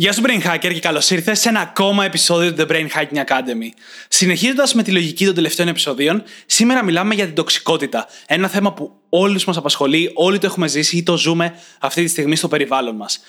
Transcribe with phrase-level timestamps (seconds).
[0.00, 3.24] Γεια σου Brain Hacker και καλώς ήρθες σε ένα ακόμα επεισόδιο του The Brain Hacking
[3.24, 3.68] Academy.
[4.08, 8.06] Συνεχίζοντας με τη λογική των τελευταίων επεισοδίων, σήμερα μιλάμε για την τοξικότητα.
[8.26, 12.08] Ένα θέμα που όλους μας απασχολεί, όλοι το έχουμε ζήσει ή το ζούμε αυτή τη
[12.08, 13.20] στιγμή στο περιβάλλον μας.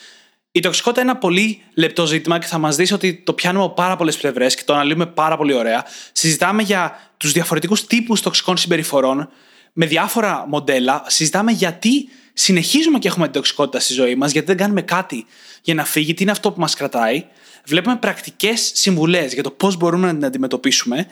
[0.51, 3.73] Η τοξικότητα είναι ένα πολύ λεπτό ζήτημα και θα μας δεις ότι το πιάνουμε από
[3.73, 5.85] πάρα πολλές πλευρές και το αναλύουμε πάρα πολύ ωραία.
[6.11, 9.29] Συζητάμε για τους διαφορετικούς τύπους τοξικών συμπεριφορών
[9.73, 11.03] με διάφορα μοντέλα.
[11.07, 12.09] Συζητάμε γιατί
[12.39, 15.25] συνεχίζουμε και έχουμε την τοξικότητα στη ζωή μας, γιατί δεν κάνουμε κάτι
[15.61, 17.25] για να φύγει, τι είναι αυτό που μας κρατάει;
[17.65, 21.07] Βλέπουμε πρακτικές συμβουλές για το πώς μπορούμε να την αντιμετωπίσουμε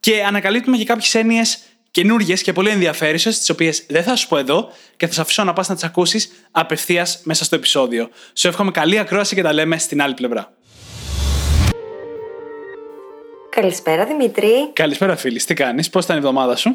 [0.00, 1.58] και ανακαλύπτουμε και κάποιες έννοιες
[1.90, 5.44] καινούργιες και πολύ ενδιαφέρουσες, τις οποίες δεν θα σου πω εδώ και θα σε αφήσω
[5.44, 8.08] να πας να τις ακούσεις απευθείας μέσα στο επεισόδιο.
[8.32, 10.52] Σου εύχομαι καλή ακρόαση και τα λέμε στην άλλη πλευρά.
[13.50, 14.70] Καλησπέρα Δημήτρη.
[14.72, 15.42] Καλησπέρα, φίλη.
[15.42, 16.74] Τι κάνεις, πώς ήταν η εβδομάδα σου;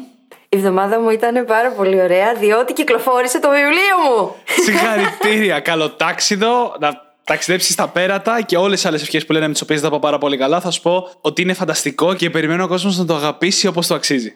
[0.52, 4.34] Η εβδομάδα μου ήταν πάρα πολύ ωραία διότι κυκλοφόρησε το βιβλίο μου.
[4.64, 5.60] Συγχαρητήρια.
[5.70, 6.76] Καλό τάξιδο.
[6.78, 9.90] Να ταξιδέψεις στα πέρατα και όλες τι άλλες ευχές που λένε με τις οποίες δεν
[9.90, 10.60] θα πάω πάρα πολύ καλά.
[10.60, 13.94] Θα σου πω ότι είναι φανταστικό και περιμένω ο κόσμος να το αγαπήσει όπως το
[13.94, 14.34] αξίζει.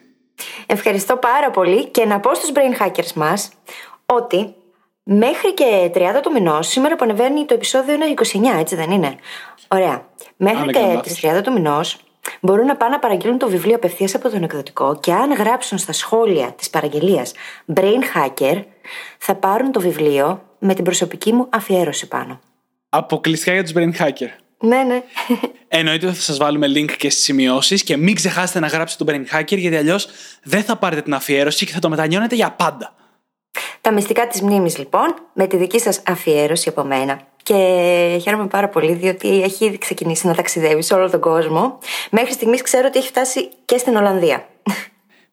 [0.65, 3.49] Ευχαριστώ πάρα πολύ και να πω στους brain hackers μας
[4.05, 4.53] ότι
[5.03, 8.05] μέχρι και 30 του μηνός, σήμερα που ανεβαίνει το επεισόδιο είναι
[8.55, 9.15] 29, έτσι δεν είναι;
[9.67, 10.07] Ωραία.
[10.35, 11.97] Μέχρι δεν και κάνω τις 30 του μηνός
[12.41, 15.93] μπορούν να πάνε να παραγγείλουν το βιβλίο απευθείας από τον εκδοτικό και αν γράψουν στα
[15.93, 17.31] σχόλια της παραγγελίας
[17.75, 18.63] brain hacker
[19.17, 22.39] θα πάρουν το βιβλίο με την προσωπική μου αφιέρωση πάνω.
[22.89, 24.29] Αποκλειστικά για τους brain hacker.
[24.59, 25.03] Ναι, ναι.
[25.67, 29.15] Εννοείται ότι θα σας βάλουμε link και στις σημειώσεις και μην ξεχάσετε να γράψετε τον
[29.15, 30.07] brain hacker γιατί αλλιώς
[30.43, 32.93] δεν θα πάρετε την αφιέρωση και θα το μετανιώνετε για πάντα.
[33.81, 37.19] Τα μυστικά της μνήμης λοιπόν, με τη δική σας αφιέρωση από μένα.
[37.45, 41.77] Και χαίρομαι πάρα πολύ διότι έχει ήδη ξεκινήσει να ταξιδεύει σε όλο τον κόσμο.
[42.11, 44.47] Μέχρι στιγμής ξέρω ότι έχει φτάσει και στην Ολλανδία.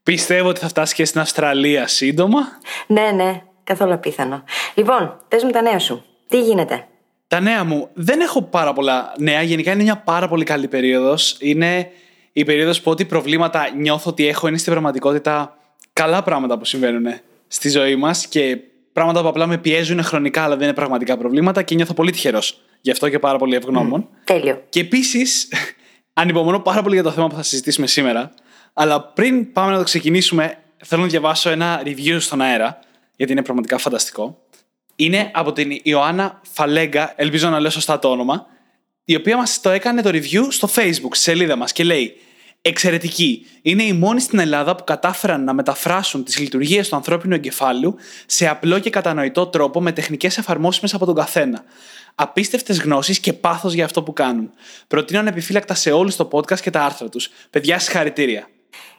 [0.03, 2.41] Πιστεύω ότι θα φτάσει και στην Αυστραλία σύντομα.
[2.87, 4.45] ναι, ναι, καθόλου απίθανο.
[4.75, 6.05] Λοιπόν, πες μου τα νέα σου.
[6.29, 6.87] Τι γίνεται;
[7.29, 9.43] Τα νέα μου δεν έχω πάρα πολλά νέα.
[9.43, 11.37] Γενικά είναι μια πάρα πολύ καλή περίοδος.
[11.41, 11.91] Είναι
[12.33, 15.57] η περίοδος που ό,τι προβλήματα νιώθω ότι έχω είναι στην πραγματικότητα
[15.93, 17.07] καλά πράγματα που συμβαίνουν
[17.49, 18.59] στη ζωή μας και
[18.93, 22.61] πράγματα που απλά με πιέζουν χρονικά αλλά δεν είναι πραγματικά προβλήματα και νιώθω πολύ τυχερός.
[22.81, 24.09] Γι' αυτό και πάρα πολύ ευγνώμων.
[24.25, 24.63] Τέλειο.
[24.69, 25.49] Και επίσης,
[26.23, 28.31] ανυπομονώ πάρα πολύ για το θέμα που θα συζητήσουμε σήμερα.
[28.73, 32.79] Αλλά πριν πάμε να το ξεκινήσουμε, θέλω να διαβάσω ένα review στον αέρα,
[33.17, 34.39] γιατί είναι πραγματικά φανταστικό.
[34.97, 38.47] Είναι από την Ιωάννα Φαλέγκα, ελπίζω να λέω σωστά το όνομα,
[39.05, 42.17] η οποία μας το έκανε το review στο Facebook, στη σελίδα μας και λέει
[42.65, 43.47] Εξαιρετική.
[43.63, 47.95] Είναι οι μόνοι στην Ελλάδα που κατάφεραν να μεταφράσουν τις λειτουργίες του ανθρώπινου εγκεφάλου
[48.27, 51.65] σε απλό και κατανοητό τρόπο με τεχνικές εφαρμόσιμες από τον καθένα.
[52.15, 54.51] Απίστευτες γνώσεις και πάθος για αυτό που κάνουν.
[54.89, 57.31] Προτείνω ανεπιφύλακτα σε όλους το podcast και τα άρθρα τους.
[57.51, 58.47] Παιδιά, συγχαρητήρια.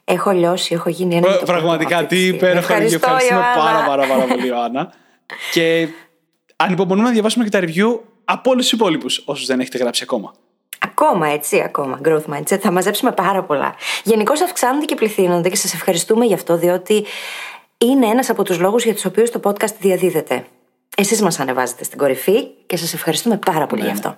[0.03, 1.27] Έχω λιώσει, έχω γίνει ένα.
[1.27, 2.37] Ε, με το Πραγματικά, πρώτο τι αυτή τη στιγμή.
[2.37, 2.75] υπέροχο review.
[2.75, 3.61] Ευχαριστώ, Ευχαριστούμε Ιωάννα.
[3.63, 4.93] πάρα, πάρα, πάρα πολύ, Ιωάννα.
[5.51, 5.87] και
[6.55, 10.33] ανυπομονούμε να διαβάσουμε και τα review από όλους τους υπόλοιπους, όσους δεν έχετε γράψει ακόμα.
[11.03, 11.99] Ακόμα έτσι, ακόμα.
[12.03, 12.59] Growth mindset.
[12.59, 13.75] Θα μαζέψουμε πάρα πολλά.
[14.03, 17.05] Γενικώς αυξάνονται και πληθύνονται και σας ευχαριστούμε γι' αυτό, διότι
[17.77, 20.45] είναι ένας από τους λόγους για τους οποίους το podcast διαδίδεται.
[20.97, 24.17] Εσείς μας ανεβάζετε στην κορυφή και σας ευχαριστούμε πάρα πολύ γι' αυτό.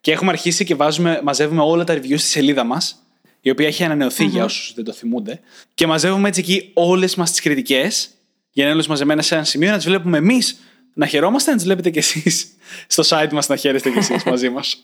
[0.00, 3.02] Και έχουμε αρχίσει και βάζουμε, μαζεύουμε όλα τα reviews στη σελίδα μας,
[3.40, 5.40] η οποία έχει ανανεωθεί για όσους δεν το θυμούνται.
[5.74, 8.10] Και μαζεύουμε έτσι εκεί όλες μας τις κριτικές,
[8.50, 10.60] για να είναι όλε μαζεμένα σε ένα σημείο, να τις βλέπουμε εμείς
[10.94, 12.56] να χαιρόμαστε, να τις βλέπετε κι εσείς
[12.86, 14.82] στο site μας να χαίρεστε κι εσείς μαζί μας.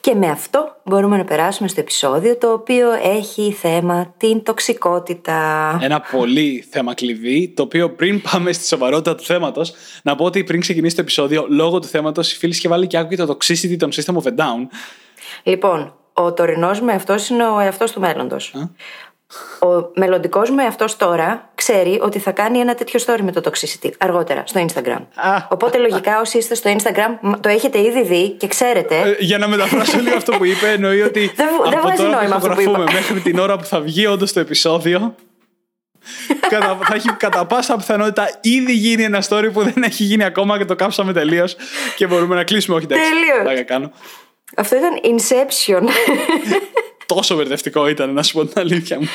[0.00, 5.78] Και με αυτό μπορούμε να περάσουμε στο επεισόδιο το οποίο έχει θέμα την τοξικότητα.
[5.82, 9.72] Ένα πολύ θέμα κλειδί, το οποίο πριν πάμε στη σοβαρότητα του θέματος,
[10.02, 12.96] να πω ότι πριν ξεκινήσει το επεισόδιο, λόγω του θέματος, η φίλη είχε βάλει και
[12.96, 14.66] άκουγε το toxicity των System of a Down.
[15.42, 18.54] Λοιπόν, ο τωρινός με αυτός είναι ο εαυτός του μέλλοντος.
[19.60, 23.90] Ο μελλοντικός μου εαυτός τώρα ξέρει ότι θα κάνει ένα τέτοιο story με το toxicity
[23.98, 25.00] αργότερα στο Instagram.
[25.14, 25.36] Α.
[25.50, 28.96] Οπότε λογικά όσοι είστε στο Instagram μ, το έχετε ήδη δει και ξέρετε.
[29.00, 32.02] Ε, Για να μεταφράσω λίγο αυτό που είπε, εννοεί ότι Δεν βου- δεν από βγάζει
[32.02, 32.92] τώρα που νόημα αυτό που ηχογραφούμε είπα.
[32.92, 35.14] μέχρι την ώρα που θα βγει όντως το επεισόδιο,
[36.48, 40.58] κατα- θα έχει κατά πάσα πιθανότητα ήδη γίνει ένα story που δεν έχει γίνει ακόμα
[40.58, 41.56] και το κάψαμε τελείως
[41.96, 42.76] και μπορούμε να κλείσουμε.
[42.76, 43.04] Όχι, εντάξει.
[43.10, 43.42] Τελείως.
[43.42, 43.90] πλάκα κάνω.
[44.56, 45.82] Αυτό ήταν Inception.
[47.14, 49.06] Τόσο μπερδευτικό ήταν, να σου πω την αλήθεια μου.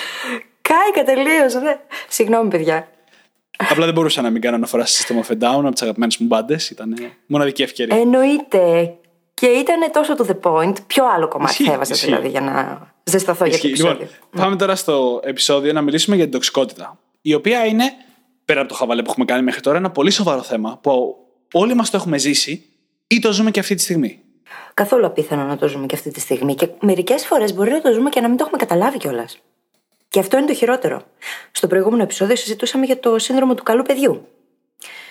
[0.61, 1.79] Κάηκα τελείως, ναι.
[2.09, 2.87] Συγγνώμη, παιδιά.
[3.69, 6.17] Απλά δεν μπορούσα να μην κάνω αναφορά στη System of a Down από τις αγαπημένες
[6.17, 6.69] μου μπάντες.
[6.69, 6.95] Ήταν
[7.25, 7.97] μοναδική ευκαιρία.
[7.97, 8.93] Εννοείται.
[9.33, 10.73] Και ήταν τόσο to the point.
[10.87, 12.05] Ποιο άλλο κομμάτι Ισχύει, θα έβαζα ισχύει.
[12.05, 13.81] δηλαδή για να ζεσταθώ για το Ισχύει.
[13.81, 16.99] επεισόδιο; Λοιπόν, πάμε τώρα στο επεισόδιο να μιλήσουμε για την τοξικότητα.
[17.21, 17.83] Η οποία είναι
[18.45, 21.15] πέρα από το χαβαλέ που έχουμε κάνει μέχρι τώρα, ένα πολύ σοβαρό θέμα που
[21.51, 22.65] όλοι μας το έχουμε ζήσει
[23.07, 24.21] ή το ζούμε και αυτή τη στιγμή.
[24.73, 26.55] Καθόλου απίθανο να το ζούμε και αυτή τη στιγμή.
[26.55, 29.41] Και μερικές φορές μπορεί να το ζούμε και να μην το έχουμε καταλάβει κιόλας.
[30.09, 31.01] Και αυτό είναι το χειρότερο.
[31.51, 34.27] Στο προηγούμενο επεισόδιο συζητούσαμε για το σύνδρομο του καλού παιδιού.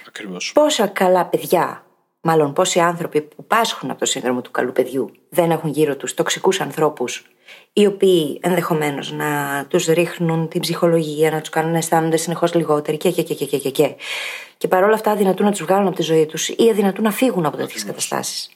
[0.08, 0.50] Ακριβώς.
[0.54, 1.84] Πόσα καλά παιδιά,
[2.20, 6.14] μάλλον πόσοι άνθρωποι που πάσχουν από το σύνδρομο του καλού παιδιού, δεν έχουν γύρω τους
[6.14, 7.26] τοξικούς ανθρώπους,
[7.72, 12.96] οι οποίοι ενδεχομένως να τους ρίχνουν την ψυχολογία, να τους κάνουν να αισθάνονται συνεχώς λιγότεροι
[12.96, 13.94] και, και, και, και, και, και.
[14.58, 17.46] Και παρόλα αυτά αδυνατούν να τους βγάλουν από τη ζωή τους ή αδυνατούν να φύγουν
[17.46, 18.55] από τέτοιες καταστάσεις.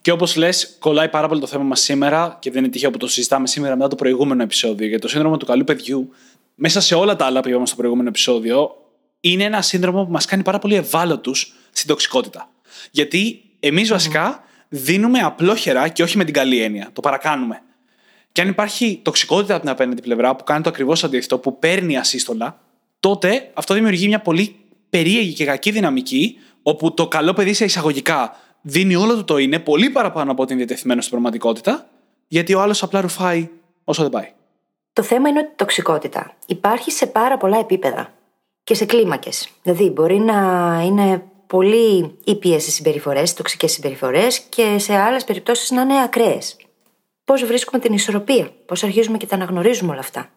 [0.00, 2.98] Και όπως λες, κολλάει πάρα πολύ το θέμα μας σήμερα και δεν είναι τυχαίο που
[2.98, 4.86] το συζητάμε σήμερα μετά το προηγούμενο επεισόδιο.
[4.86, 6.10] Για το σύνδρομο του καλού παιδιού,
[6.54, 8.76] μέσα σε όλα τα άλλα που είπαμε στο προηγούμενο επεισόδιο,
[9.20, 12.50] είναι ένα σύνδρομο που μας κάνει πάρα πολύ ευάλωτους στην τοξικότητα.
[12.90, 16.90] Γιατί εμείς βασικά δίνουμε απλόχερα και όχι με την καλή έννοια.
[16.92, 17.62] Το παρακάνουμε.
[18.32, 21.96] Και αν υπάρχει τοξικότητα από την απέναντι πλευρά που κάνει το ακριβώς αντίθετο, που παίρνει
[21.96, 22.60] ασύστολα,
[23.00, 24.56] τότε αυτό δημιουργεί μια πολύ
[24.90, 29.58] περίεργη και κακή δυναμική, όπου το καλό παιδί σε εισαγωγικά δίνει όλο του το είναι
[29.58, 31.88] πολύ παραπάνω από ό,τι είναι διατεθειμένος στην πραγματικότητα,
[32.28, 33.48] γιατί ο άλλος απλά ρουφάει
[33.84, 34.32] όσο δεν πάει.
[34.92, 38.12] Το θέμα είναι ότι η τοξικότητα υπάρχει σε πάρα πολλά επίπεδα
[38.64, 39.48] και σε κλίμακες.
[39.62, 45.80] Δηλαδή, μπορεί να είναι πολύ ήπιες οι συμπεριφορές, τοξικές συμπεριφορές και σε άλλες περιπτώσεις να
[45.80, 46.56] είναι ακραίες.
[47.24, 50.30] Πώς βρίσκουμε την ισορροπία, πώς αρχίζουμε και τα αναγνωρίζουμε όλα αυτά.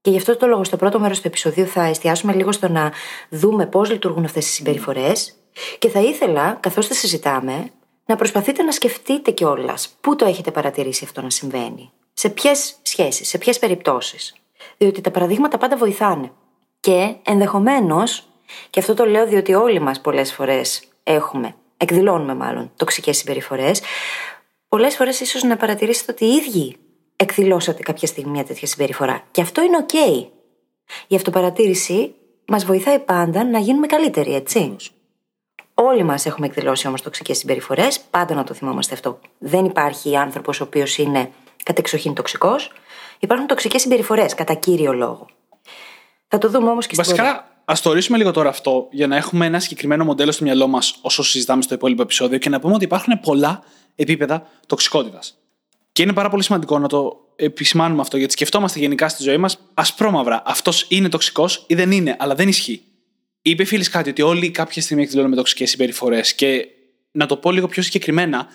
[0.00, 2.92] Και γι' αυτό το λόγο, στο πρώτο μέρος του επεισοδίου θα εστιάσουμε λίγο στο να
[3.30, 5.37] δούμε πώς λειτουργούν αυτές οι συμπεριφορές
[5.78, 7.70] και θα ήθελα, καθώς τα συζητάμε,
[8.06, 11.90] να προσπαθείτε να σκεφτείτε κιόλας πού το έχετε παρατηρήσει αυτό να συμβαίνει.
[12.12, 14.34] Σε ποιες σχέσεις, σε ποιες περιπτώσεις.
[14.76, 16.32] Διότι τα παραδείγματα πάντα βοηθάνε.
[16.80, 18.26] Και ενδεχομένως,
[18.70, 23.82] και αυτό το λέω διότι όλοι μας πολλές φορές έχουμε, εκδηλώνουμε μάλλον, τοξικές συμπεριφορές,
[24.68, 26.76] πολλές φορές ίσως να παρατηρήσετε ότι οι ίδιοι
[27.16, 29.22] εκδηλώσατε κάποια στιγμή μια τέτοια συμπεριφορά.
[29.30, 30.26] Και αυτό είναι OK.
[31.06, 32.14] Η αυτοπαρατήρηση
[32.46, 34.76] μας βοηθάει πάντα να γίνουμε καλύτεροι, έτσι.
[35.80, 39.18] Όλοι μας έχουμε εκδηλώσει όμως τοξικές συμπεριφορές, πάντα να το θυμόμαστε αυτό.
[39.38, 41.30] Δεν υπάρχει άνθρωπος ο οποίος είναι
[41.62, 42.72] κατεξοχήν τοξικός.
[43.18, 45.26] Υπάρχουν τοξικές συμπεριφορές, κατά κύριο λόγο.
[46.28, 49.16] Θα το δούμε όμως και στην Βασικά, ας το ορίσουμε λίγο τώρα αυτό, για να
[49.16, 52.74] έχουμε ένα συγκεκριμένο μοντέλο στο μυαλό μας όσο συζητάμε στο υπόλοιπο επεισόδιο και να πούμε
[52.74, 53.62] ότι υπάρχουν πολλά
[53.94, 55.38] επίπεδα τοξικότητας.
[55.92, 59.58] Και είναι πάρα πολύ σημαντικό να το επισημάνουμε αυτό, γιατί σκεφτόμαστε γενικά στη ζωή μας
[59.74, 60.42] ασπρόμαυρα.
[60.44, 62.82] Αυτός είναι τοξικός ή δεν είναι, αλλά δεν ισχύει.
[63.48, 66.68] Είπε φίλης κάτι ότι όλοι κάποια στιγμή εκδηλώνουμε τοξικές συμπεριφορές και
[67.10, 68.48] να το πω λίγο πιο συγκεκριμένα,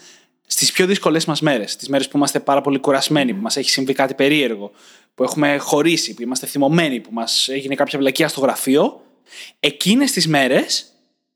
[0.47, 3.69] στις πιο δύσκολες μας μέρες, τις μέρες που είμαστε πάρα πολύ κουρασμένοι, που μας έχει
[3.69, 4.71] συμβεί κάτι περίεργο,
[5.15, 9.01] που έχουμε χωρίσει, που είμαστε θυμωμένοι, που μας έγινε κάποια βλακεία στο γραφείο,
[9.59, 10.85] εκείνες τις μέρες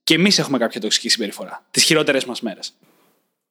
[0.03, 1.65] και εμείς έχουμε κάποια τοξική συμπεριφορά.
[1.71, 2.74] Τις χειρότερες μας μέρες.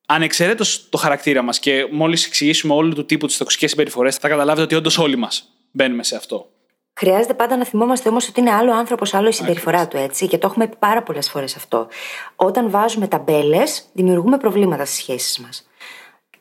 [0.07, 4.63] Ανεξαιρέτως το χαρακτήρα μας και μόλις εξηγήσουμε όλου του τύπου τις τοξικές συμπεριφορές, θα καταλάβετε
[4.63, 6.51] ότι όντως όλοι μας μπαίνουμε σε αυτό.
[6.99, 10.29] Χρειάζεται πάντα να θυμόμαστε όμως ότι είναι άλλο άνθρωπος, άλλο η συμπεριφορά του, έτσι.
[10.29, 11.89] Και το έχουμε πει πάρα πολλές φορές αυτό.
[12.37, 15.69] Όταν βάζουμε ταμπέλες, δημιουργούμε προβλήματα στις σχέσεις μας.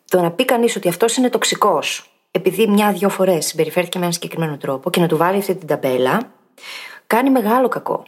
[0.10, 4.58] Το να πει κανείς ότι αυτός είναι τοξικός, επειδή μια-δυο φορές συμπεριφέρθηκε με έναν συγκεκριμένο
[4.58, 6.32] τρόπο και να του βάλει αυτή την ταμπέλα,
[7.08, 8.06] κάνει μεγάλο κακό.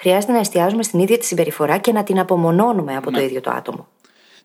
[0.00, 3.24] Χρειάζεται να εστιάζουμε στην ίδια τη συμπεριφορά και να την απομονώνουμε από το Ναι.
[3.24, 3.88] ίδιο το άτομο.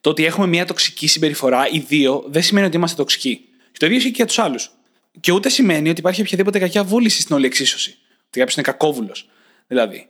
[0.02, 3.36] Το ότι έχουμε μια τοξική συμπεριφορά ή δύο δεν σημαίνει ότι είμαστε τοξικοί.
[3.72, 4.72] Και το ίδιο ισχύει και για τους άλλους.
[5.20, 7.98] Και ούτε σημαίνει ότι υπάρχει οποιαδήποτε κακιά βούληση στην όλη εξίσωση.
[8.28, 9.30] Ότι κάποιος είναι κακόβουλος.
[9.68, 10.08] Δηλαδή,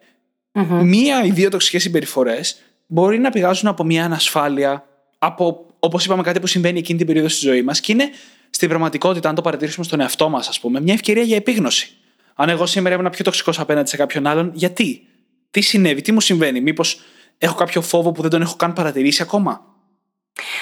[0.81, 6.39] μία ή δύο τοξικές συμπεριφορές μπορεί να πηγάζουν από μια ανασφάλεια, από, όπως είπαμε, κάτι
[6.39, 8.09] που συμβαίνει εκείνη την περίοδο στη ζωή μας και είναι
[8.49, 11.95] στην πραγματικότητα, αν το παρατηρήσουμε στον εαυτό μας, ας πούμε, μια ευκαιρία για επίγνωση.
[12.35, 15.07] Αν εγώ σήμερα ήμουν πιο τοξικός απέναντι σε κάποιον άλλον, γιατί,
[15.51, 17.01] τι συνέβη, τι μου συμβαίνει, μήπως
[17.37, 19.64] έχω κάποιο φόβο που δεν τον έχω καν παρατηρήσει ακόμα;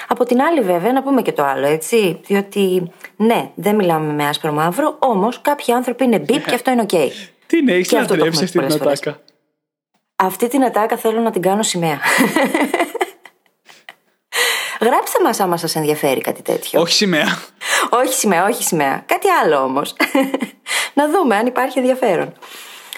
[0.07, 2.19] Από την άλλη, βέβαια, να πούμε και το άλλο, έτσι.
[2.25, 6.81] Διότι, ναι, δεν μιλάμε με άσπρο μαύρο, όμως κάποιοι άνθρωποι είναι μπίπ και αυτό είναι
[6.81, 6.89] οκ.
[7.47, 8.99] Τι είναι, έχεις Και αυτό το λατρεύσει έχουμε αυτή την πολλές φορές.
[8.99, 9.31] ατάκα.
[10.15, 11.99] Αυτή την ατάκα θέλω να την κάνω σημαία.
[14.81, 16.81] Γράψτε μας άμα σας ενδιαφέρει κάτι τέτοιο.
[16.81, 17.39] Όχι σημαία.
[18.01, 19.03] όχι σημαία, όχι σημαία.
[19.05, 19.95] Κάτι άλλο όμως.
[20.93, 22.33] να δούμε αν υπάρχει ενδιαφέρον.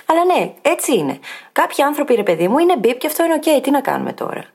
[0.05, 1.20] Αλλά ναι, έτσι είναι.
[1.51, 3.62] Κάποιοι άνθρωποι, ρε παιδί μου, είναι μπίπ και αυτό είναι οκ.
[3.62, 4.46] Τι να κάνουμε τώρα.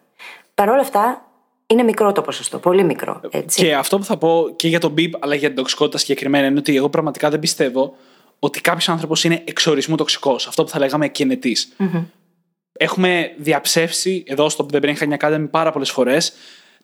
[0.55, 1.30] Παρ' όλα αυτά,
[1.71, 2.59] είναι μικρό το ποσοστό.
[2.59, 3.21] Πολύ μικρό.
[3.31, 3.65] Έτσι.
[3.65, 6.47] Και αυτό που θα πω και για τον μπιπ αλλά και για την τοξικότητα συγκεκριμένα
[6.47, 7.97] είναι ότι εγώ πραγματικά δεν πιστεύω
[8.39, 10.47] ότι κάποιος άνθρωπος είναι εξορισμού τοξικός.
[10.47, 11.57] Αυτό που θα λέγαμε εκ γενετής.
[12.73, 16.33] Έχουμε διαψεύσει εδώ στο The Brain Hacking Academy πάρα πολλές φορές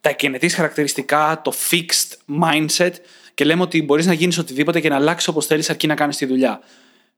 [0.00, 2.90] τα εκ γενετής χαρακτηριστικά, το fixed mindset
[3.34, 6.16] και λέμε ότι μπορείς να γίνεις οτιδήποτε και να αλλάξεις όπως θέλεις αρκεί να κάνεις
[6.16, 6.60] τη δουλειά.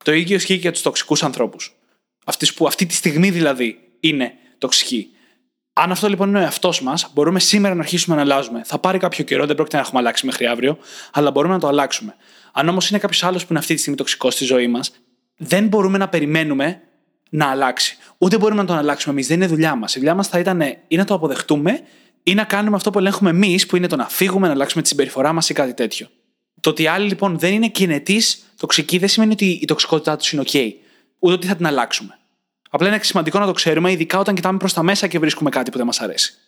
[0.04, 1.76] Το ίδιο ισχύει και για τους τοξικούς ανθρώπους.
[2.24, 5.10] Αυτοί που αυτή τη στιγμή δηλαδή είναι τοξικοί.
[5.80, 8.62] Αν αυτό λοιπόν είναι ο εαυτός μας, μπορούμε σήμερα να αρχίσουμε να αλλάζουμε.
[8.64, 10.78] Θα πάρει κάποιο καιρό, δεν πρόκειται να έχουμε αλλάξει μέχρι αύριο,
[11.12, 12.14] αλλά μπορούμε να το αλλάξουμε.
[12.52, 14.92] Αν όμως είναι κάποιος άλλος που είναι αυτή τη στιγμή τοξικός στη ζωή μας,
[15.36, 16.80] δεν μπορούμε να περιμένουμε
[17.30, 17.96] να αλλάξει.
[18.18, 19.26] Ούτε μπορούμε να τον αλλάξουμε εμείς.
[19.26, 19.94] Δεν είναι δουλειά μας.
[19.94, 21.80] Η δουλειά μας θα ήταν ή να το αποδεχτούμε
[22.22, 24.88] ή να κάνουμε αυτό που ελέγχουμε εμείς, που είναι το να φύγουμε, να αλλάξουμε τη
[24.88, 26.08] συμπεριφορά μας ή κάτι τέτοιο.
[26.60, 30.32] Το ότι οι άλλοι λοιπόν δεν είναι κινητής τοξικοί δεν σημαίνει ότι η τοξικότητά τους
[30.32, 30.70] είναι OK.
[31.18, 32.18] Ούτε ότι θα την αλλάξουμε.
[32.70, 35.70] Απλά είναι σημαντικό να το ξέρουμε, ειδικά όταν κοιτάμε προς τα μέσα και βρίσκουμε κάτι
[35.70, 36.38] που δεν μας αρέσει.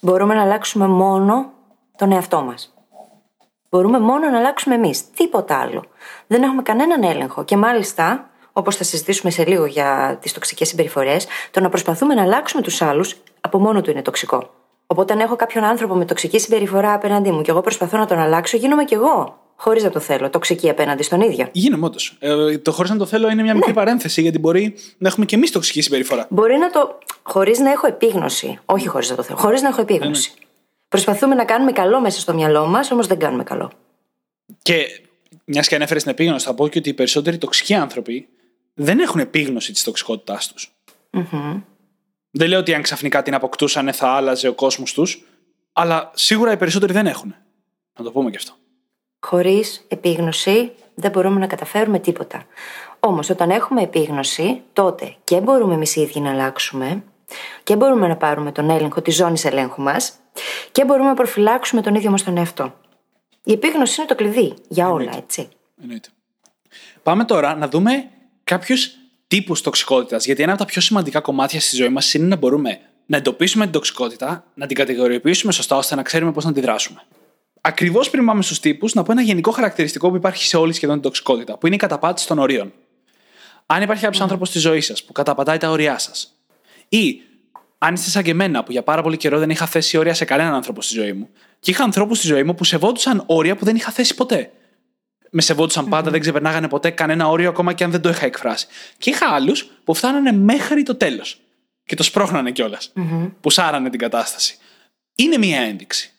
[0.00, 1.52] Μπορούμε να αλλάξουμε μόνο
[1.96, 2.74] τον εαυτό μας.
[3.70, 5.10] Μπορούμε μόνο να αλλάξουμε εμείς.
[5.10, 5.84] Τίποτα άλλο.
[6.26, 7.44] Δεν έχουμε κανέναν έλεγχο.
[7.44, 12.22] Και μάλιστα, όπως θα συζητήσουμε σε λίγο για τις τοξικές συμπεριφορές, το να προσπαθούμε να
[12.22, 14.50] αλλάξουμε τους άλλους από μόνο του είναι τοξικό.
[14.86, 18.18] Οπότε, αν έχω κάποιον άνθρωπο με τοξική συμπεριφορά απέναντί μου και εγώ προσπαθώ να τον
[18.18, 19.41] αλλάξω, γίνομαι κι εγώ.
[19.62, 21.48] Χωρίς να το θέλω, τοξική απέναντι στον ίδιο.
[21.52, 22.16] Γίνομαι όντως.
[22.18, 23.76] Ε, το χωρίς να το θέλω είναι μια μικρή ναι.
[23.76, 26.26] παρένθεση, γιατί μπορεί να έχουμε κι εμείς τοξική συμπεριφορά.
[26.30, 26.98] Μπορεί να το.
[27.22, 28.58] χωρίς να έχω επίγνωση.
[28.64, 29.38] Όχι χωρίς να το θέλω.
[29.38, 30.30] Χωρίς να έχω επίγνωση.
[30.34, 30.46] Ναι, ναι.
[30.88, 33.72] Προσπαθούμε να κάνουμε καλό μέσα στο μυαλό μας, όμως δεν κάνουμε καλό.
[34.62, 34.86] Και
[35.44, 38.28] μιας και ανέφερες την επίγνωση, θα πω και ότι οι περισσότεροι τοξικοί άνθρωποι
[38.74, 40.72] δεν έχουν επίγνωση της τοξικότητάς τους.
[41.12, 41.62] Mm-hmm.
[42.30, 45.24] Δεν λέω ότι αν ξαφνικά την αποκτούσαν θα άλλαζε ο κόσμος τους,
[45.72, 47.34] αλλά σίγουρα οι περισσότεροι δεν έχουν.
[47.98, 48.54] Να το πούμε και αυτό.
[49.26, 52.42] Χωρίς επίγνωση δεν μπορούμε να καταφέρουμε τίποτα.
[53.00, 57.02] Όμως, όταν έχουμε επίγνωση, τότε και μπορούμε εμείς οι ίδιοι να αλλάξουμε
[57.62, 60.12] και μπορούμε να πάρουμε τον έλεγχο της ζώνης ελέγχου μας
[60.72, 62.74] και μπορούμε να προφυλάξουμε τον ίδιο μας τον εαυτό.
[63.44, 65.18] Η επίγνωση είναι το κλειδί για όλα, Εννοείται.
[65.22, 65.48] έτσι.
[65.82, 66.08] Εννοείται.
[67.02, 68.08] Πάμε τώρα να δούμε
[68.44, 68.90] κάποιους
[69.28, 70.24] τύπους τοξικότητας.
[70.24, 73.64] Γιατί ένα από τα πιο σημαντικά κομμάτια στη ζωή μας είναι να μπορούμε να εντοπίσουμε
[73.64, 77.02] την τοξικότητα, να την κατηγοριοποιήσουμε σωστά ώστε να ξέρουμε πώς να αντιδράσουμε.
[77.64, 80.94] Ακριβώς πριν πάμε στους τύπους, να πω ένα γενικό χαρακτηριστικό που υπάρχει σε όλη σχεδόν
[80.94, 82.72] την τοξικότητα, που είναι η καταπάτηση των ορίων.
[83.66, 84.24] Αν υπάρχει κάποιος mm.
[84.24, 86.36] άνθρωπος στη ζωής σας που καταπατάει τα όρια σας,
[86.88, 87.20] ή
[87.78, 90.24] αν είστε σαν και εμένα, που για πάρα πολύ καιρό δεν είχα θέσει όρια σε
[90.24, 91.28] κανέναν άνθρωπο στη ζωή μου,
[91.60, 94.52] και είχα ανθρώπους στη ζωή μου που σεβόντουσαν όρια που δεν είχα θέσει ποτέ.
[95.30, 98.66] Με σεβόντουσαν πάντα, δεν ξεπερνάγανε ποτέ κανένα όριο, ακόμα και αν δεν το είχα εκφράσει.
[98.98, 101.40] Και είχα άλλους που φτάνανε μέχρι το τέλος.
[101.84, 102.92] Και το σπρώχνανε κιόλας.
[103.40, 104.56] Που σάρανε την κατάσταση.
[105.14, 106.12] Είναι μία ένδειξη.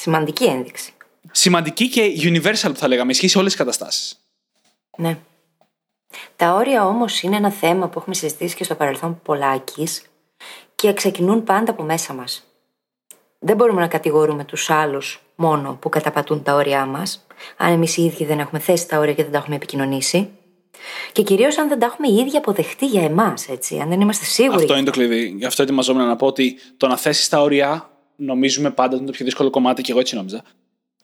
[0.00, 0.92] Σημαντική ένδειξη.
[1.30, 3.10] Σημαντική και universal που θα λέγαμε.
[3.10, 4.20] Ισχύει σε όλες τις καταστάσεις.
[4.96, 5.18] Ναι.
[6.36, 10.02] Τα όρια όμως είναι ένα θέμα που έχουμε συζητήσει και στο παρελθόν πολλάκις
[10.74, 12.46] και ξεκινούν πάντα από μέσα μας.
[13.38, 17.26] Δεν μπορούμε να κατηγορούμε τους άλλους μόνο που καταπατούν τα όρια μας,
[17.56, 20.30] αν εμείς οι ίδιοι δεν έχουμε θέσει τα όρια και δεν τα έχουμε επικοινωνήσει.
[21.12, 23.78] Και κυρίως αν δεν τα έχουμε οι ίδιοι αποδεχτεί για εμάς, έτσι.
[23.78, 24.62] Αν δεν είμαστε σίγουροι.
[24.62, 25.34] Αυτό είναι το κλειδί.
[25.38, 29.06] Γι' αυτό ετοιμαζόμουν να πω ότι το να θέσει τα όρια νομίζουμε πάντα ότι είναι
[29.06, 30.42] το πιο δύσκολο κομμάτι και εγώ έτσι νόμιζα.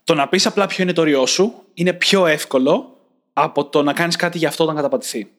[0.04, 2.96] Το να πεις απλά ποιο είναι το όριό σου είναι πιο εύκολο
[3.32, 5.30] από το να κάνεις κάτι για αυτό όταν καταπατηθεί.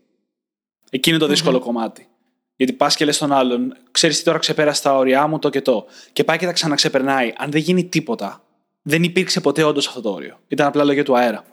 [0.90, 2.08] Εκεί είναι το δυσκολο κομμάτι.
[2.56, 5.62] Γιατί πας και λες στον άλλον, ξέρεις τι τώρα ξεπέρασε τα όρια μου το και
[5.62, 5.86] το.
[6.14, 7.34] Και πάει και τα ξαναξεπερνάει.
[7.38, 8.44] Αν δεν γίνει τίποτα,
[8.82, 10.40] δεν υπήρξε ποτέ όντως αυτό το όριο.
[10.48, 11.44] Ήταν απλά λόγια του αερα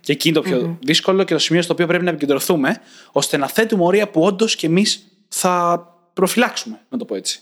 [0.00, 2.80] Και εκεί είναι το πιο δύσκολο και το σημείο στο οποίο πρέπει να επικεντρωθούμε,
[3.12, 7.40] ώστε να θέτουμε όρια που όντως και εμείς θα προφυλάξουμε, να το πω έτσι.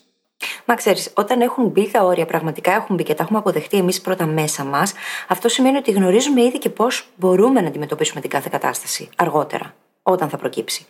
[0.65, 4.01] Μα ξέρεις, όταν έχουν μπει τα όρια, πραγματικά έχουν μπει και τα έχουμε αποδεχτεί εμείς
[4.01, 4.93] πρώτα μέσα μας,
[5.29, 10.29] αυτό σημαίνει ότι γνωρίζουμε ήδη και πώς μπορούμε να αντιμετωπίσουμε την κάθε κατάσταση αργότερα, όταν
[10.29, 10.87] θα προκύψει.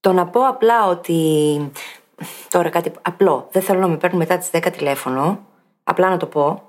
[0.00, 1.70] Το να πω απλά ότι.
[2.48, 3.48] Τώρα κάτι απλό.
[3.50, 5.40] Δεν θέλω να με παίρνουν μετά τις 10 τηλέφωνο.
[5.84, 6.62] Απλά να το πω.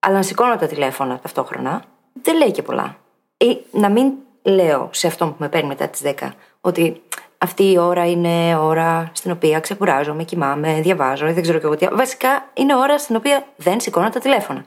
[0.00, 1.84] Αλλά να σηκώνω τα τηλέφωνα ταυτόχρονα.
[2.22, 2.96] Δεν λέει και πολλά.
[3.36, 4.12] Ή να μην
[4.42, 7.02] λέω σε αυτόν που με παίρνει μετά τις 10 ότι
[7.42, 11.86] αυτή η ώρα είναι ώρα στην οποία ξεκουράζομαι, κοιμάμαι, διαβάζω, δεν ξέρω και εγώ τι.
[11.92, 14.64] Βασικά είναι ώρα στην οποία δεν σηκώνω τα τηλέφωνα.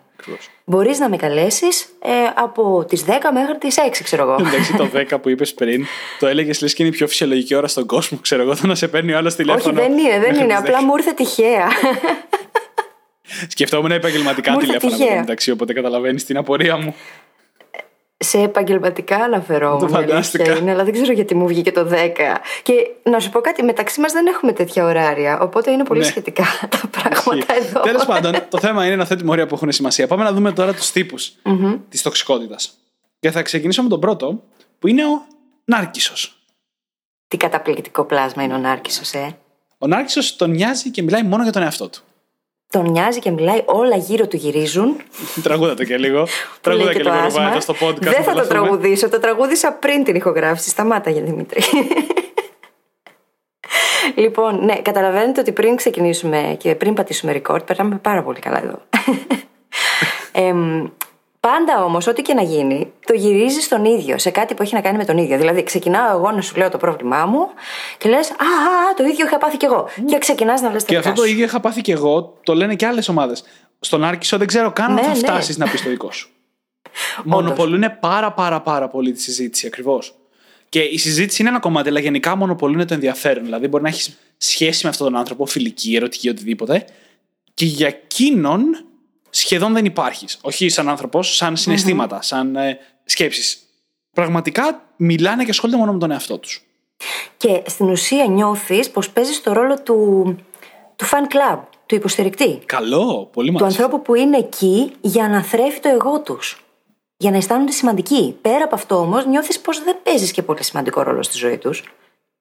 [0.65, 4.35] Μπορείς να με καλέσεις ε, από τις 10 μέχρι τις 6, ξέρω εγώ.
[4.47, 5.85] Εντάξει, το 10 που είπες πριν,
[6.19, 8.75] το έλεγες λες και είναι η πιο φυσιολογική ώρα στον κόσμο, ξέρω εγώ, το να
[8.75, 9.79] σε παίρνει ο άλλος τηλέφωνο.
[9.79, 10.53] Όχι, δεν είναι, δεν είναι.
[10.53, 11.67] Απλά μου ήρθε τυχαία.
[13.47, 16.95] Σκεφτόμουν επαγγελματικά τηλέφωνα μεταξύ, οπότε καταλαβαίνεις την απορία μου
[18.23, 19.79] σε επαγγελματικά αναφερόμουν.
[19.79, 20.57] Το φαντάστηκα.
[20.57, 21.95] Είναι, αλλά δεν ξέρω γιατί μου βγήκε το 10.
[22.63, 25.39] Και να σου πω κάτι, μεταξύ μας δεν έχουμε τέτοια ωράρια.
[25.39, 26.05] Οπότε είναι πολύ ναι.
[26.05, 26.43] σχετικά
[26.79, 27.79] τα πράγματα εδώ.
[27.79, 30.07] Τέλος πάντων, το θέμα είναι να θέτουμε όρια που έχουν σημασία.
[30.07, 31.79] Πάμε να δούμε τώρα τους τύπους mm-hmm.
[31.89, 32.73] της τοξικότητας.
[33.19, 34.43] Και θα ξεκινήσω με τον πρώτο,
[34.79, 35.25] που είναι ο
[35.65, 36.13] Νάρκισο.
[37.27, 39.29] Τι καταπληκτικό πλάσμα είναι ο Νάρκισο, ε.
[39.77, 42.03] Ο Νάρκισο τον νοιάζει και μιλάει μόνο για τον εαυτό του
[42.73, 44.95] τον νοιάζει και μιλάει, όλα γύρω του γυρίζουν.
[45.43, 46.27] Τραγούδατε και λίγο.
[46.61, 47.99] Τραγούδα και, λίγο ρουβάτα στο podcast.
[47.99, 50.69] Δεν θα το τραγουδήσω, το τραγούδισα πριν την ηχογράφηση.
[50.69, 51.61] Σταμάτα για Δημήτρη.
[54.23, 58.81] λοιπόν, ναι, καταλαβαίνετε ότι πριν ξεκινήσουμε και πριν πατήσουμε record, περνάμε πάρα πολύ καλά εδώ.
[60.47, 60.53] ε,
[61.47, 64.81] Πάντα όμως, ό,τι και να γίνει, το γυρίζεις στον ίδιο, σε κάτι που έχει να
[64.81, 65.37] κάνει με τον ίδιο.
[65.37, 67.47] Δηλαδή, ξεκινάω εγώ να σου λέω το πρόβλημά μου
[67.97, 68.35] και λες, Α,
[68.97, 69.89] το ίδιο είχα πάθει κι εγώ.
[69.97, 70.03] Mm.
[70.05, 72.75] Και ξεκινάς να λες τα Και αυτό το ίδιο είχα πάθει κι εγώ, το λένε
[72.75, 73.43] και άλλες ομάδες.
[73.79, 75.15] Στον Άρκισο δεν ξέρω καν αν ναι, θα ναι.
[75.15, 76.29] φτάσεις να πεις το δικό σου.
[77.23, 80.15] Μονοπολούν πάρα πάρα πάρα πολύ τη συζήτηση ακριβώς.
[80.69, 83.43] Και η συζήτηση είναι ένα κομμάτι, αλλά γενικά μονοπολούν το ενδιαφέρον.
[83.43, 86.85] Δηλαδή, μπορεί να έχεις σχέση με αυτόν τον άνθρωπο, φιλική, ερωτική, οτιδήποτε.
[87.53, 88.85] Και για εκείνον
[89.53, 90.37] σχεδόν δεν υπάρχεις.
[90.41, 93.57] Όχι σαν άνθρωπος, σαν συναισθηματα σαν ε, σκέψεις.
[94.11, 96.65] Πραγματικά μιλάνε και ασχολούνται μόνο με τον εαυτό τους.
[97.37, 100.25] Και στην ουσία νιώθεις πως παίζεις το ρόλο του,
[100.95, 102.59] του fan club, του υποστηρικτή.
[102.65, 103.77] Καλό, πολύ μάλιστα.
[103.77, 106.65] Του ανθρώπου που είναι εκεί για να θρέφει το εγώ τους.
[107.17, 108.37] Για να αισθάνονται σημαντικοί.
[108.41, 111.83] Πέρα από αυτό όμως, νιώθεις πως δεν παίζεις και πολύ σημαντικό ρόλο στη ζωή τους.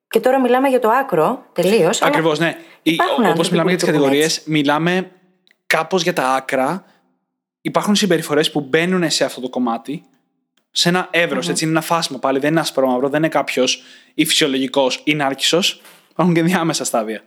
[0.09, 2.02] Και τώρα μιλάμε για το άκρο, τελείως.
[2.02, 2.57] Ακριβώς, ναι.
[3.31, 5.11] Όπως μιλάμε για τις κατηγορίες, μιλάμε
[5.66, 6.85] κάπως για τα άκρα.
[7.62, 10.04] Υπάρχουν συμπεριφορές που μπαίνουν σε αυτό το κομμάτι
[10.71, 11.50] σε ένα εύρος, mm-hmm.
[11.50, 12.38] έτσι είναι ένα φάσμα πάλι.
[12.38, 13.83] Δεν είναι άσπρο μαύρο, δεν είναι κάποιος
[14.14, 15.61] ή φυσιολογικός ή νάρκισο.
[16.11, 17.23] Υπάρχουν και διάμεσα στάδια.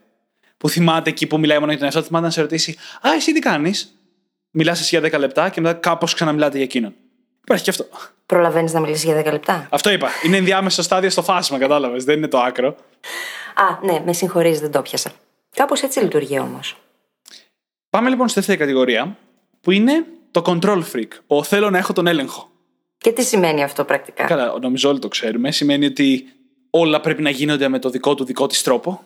[0.58, 2.76] Που θυμάται εκεί που μιλάει μόνο για τον εαυτό, θυμάται να σε ρωτήσει,
[3.08, 4.00] Α, εσύ τι κάνεις;
[4.52, 6.94] Μιλάς εσύ για 10 λεπτά και μετά κάπως ξαναμιλάτε για εκείνον.
[7.42, 7.86] Υπάρχει και αυτό.
[8.26, 10.10] Προλαβαίνεις να μιλήσεις για 10 λεπτά; Αυτό είπα.
[10.26, 12.04] Είναι ενδιάμεσα στάδια στο φάσμα, κατάλαβες.
[12.04, 12.68] Δεν είναι το άκρο.
[13.56, 15.12] Α, ναι, με συγχωρείς, δεν το πιάσα.
[15.56, 16.78] Κάπως έτσι λειτουργεί όμως.
[17.90, 19.18] Πάμε λοιπόν στη δεύτερη κατηγορία,
[19.62, 20.06] που είναι
[20.42, 21.08] το control freak.
[21.28, 22.50] Ο θέλω να έχω τον έλεγχο.
[22.98, 25.52] Και τι σημαίνει αυτό πρακτικά; Καλά, νομίζω όλοι το ξέρουμε.
[25.52, 26.26] Σημαίνει ότι
[26.70, 29.04] όλα πρέπει να γίνονται με το δικό του δικό της τρόπο.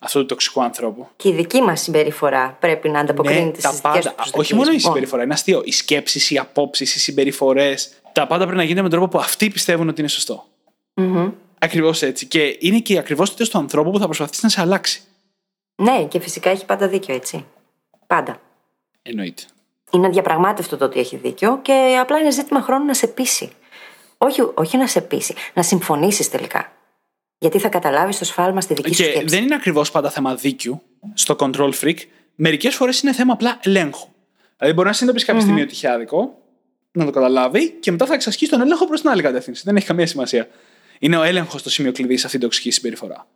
[0.00, 1.08] Αυτό του τοξικού ανθρώπου.
[1.16, 4.14] Και η δική μας συμπεριφορά πρέπει να ανταποκρίνεται ναι, στις πάντα.
[4.32, 5.62] Όχι μόνο η συμπεριφορά, είναι αστείο.
[5.64, 7.92] Οι σκέψεις, οι απόψεις, οι συμπεριφορές.
[8.12, 10.44] Τα πάντα πρέπει να γίνονται με τον τρόπο που αυτοί πιστεύουν ότι είναι σωστό.
[10.94, 11.32] Mm-hmm.
[11.58, 12.26] Ακριβώς έτσι.
[12.26, 15.02] Και είναι και ακριβώς το του ανθρώπου που θα προσπαθήσει να σε αλλάξει.
[15.74, 17.44] Ναι, και φυσικά έχει πάντα δίκιο έτσι.
[18.06, 18.40] Πάντα.
[19.02, 19.42] Εννοείται.
[19.92, 23.50] Είναι αδιαπραγμάτευτο το ότι έχει δίκιο και απλά είναι ζήτημα χρόνου να σε πείσει.
[24.18, 26.72] Όχι, όχι να σε πείσει, να συμφωνήσεις τελικά.
[27.38, 29.24] Γιατί θα καταλάβεις το σφάλμα στη δική σου σκέψη.
[29.24, 30.82] δεν είναι ακριβώς πάντα θέμα δίκαιου
[31.14, 31.96] στο control freak.
[32.34, 34.08] Μερικές φορές είναι θέμα απλά ελέγχου.
[34.56, 36.38] Δηλαδή, μπορεί να συνειδητοποιήσει κάποια στιγμή ότι είχε άδικο,
[36.92, 39.62] να το καταλάβει και μετά θα εξασκήσει τον έλεγχο προς την άλλη κατεύθυνση.
[39.64, 40.48] Δεν έχει καμία σημασία.
[40.98, 43.26] Είναι ο έλεγχος το σημείο κλειδί σε αυτήν την τοξική συμπεριφορά.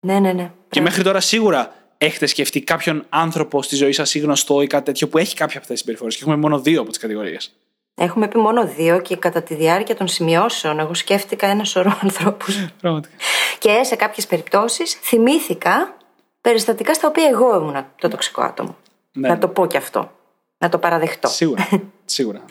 [0.00, 0.50] Ναι, ναι, ναι.
[0.68, 4.84] Και μέχρι τώρα σίγουρα έχετε σκεφτεί κάποιον άνθρωπο στη ζωή σας ή γνωστό ή κάτι
[4.84, 7.52] τέτοιο που έχει κάποια από αυτές τις συμπεριφορές; Και έχουμε μόνο δύο από τις κατηγορίες.
[7.94, 12.66] Έχουμε πει μόνο δύο και κατά τη διάρκεια των σημειώσεων, εγώ σκέφτηκα ένα σωρό ανθρώπους.
[12.80, 13.14] Πραγματικά.
[13.58, 15.96] Και σε κάποιες περιπτώσεις θυμήθηκα
[16.40, 18.76] περιστατικά στα οποία εγώ ήμουν το τοξικό άτομο.
[19.12, 19.28] Ναι.
[19.28, 20.12] Να το πω κι αυτό.
[20.58, 21.28] Να το παραδεχτώ.
[21.28, 21.68] Σίγουρα.
[22.04, 22.44] Σίγουρα.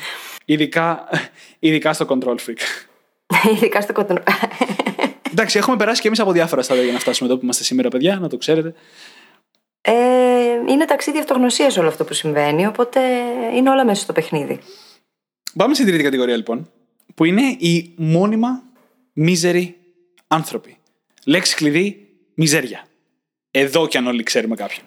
[0.45, 1.07] ειδικά,
[1.59, 2.61] ειδικά στο control freak.
[3.55, 4.21] ειδικά στο control.
[5.31, 7.89] Εντάξει, έχουμε περάσει και εμείς από διάφορα στάδια για να φτάσουμε εδώ που είμαστε σήμερα,
[7.89, 8.73] παιδιά, να το ξέρετε.
[9.91, 12.99] Ε, είναι ταξίδι αυτογνωσίας όλο αυτό που συμβαίνει, οπότε
[13.55, 14.59] είναι όλα μέσα στο παιχνίδι.
[15.55, 16.71] Πάμε στην τρίτη κατηγορία λοιπόν,
[17.15, 18.63] που είναι οι μόνιμα
[19.13, 19.77] μίζεροι
[20.27, 20.77] άνθρωποι.
[21.25, 22.85] Λέξη κλειδί, μιζέρια.
[23.51, 24.85] Εδώ κι αν όλοι ξέρουμε κάποιον.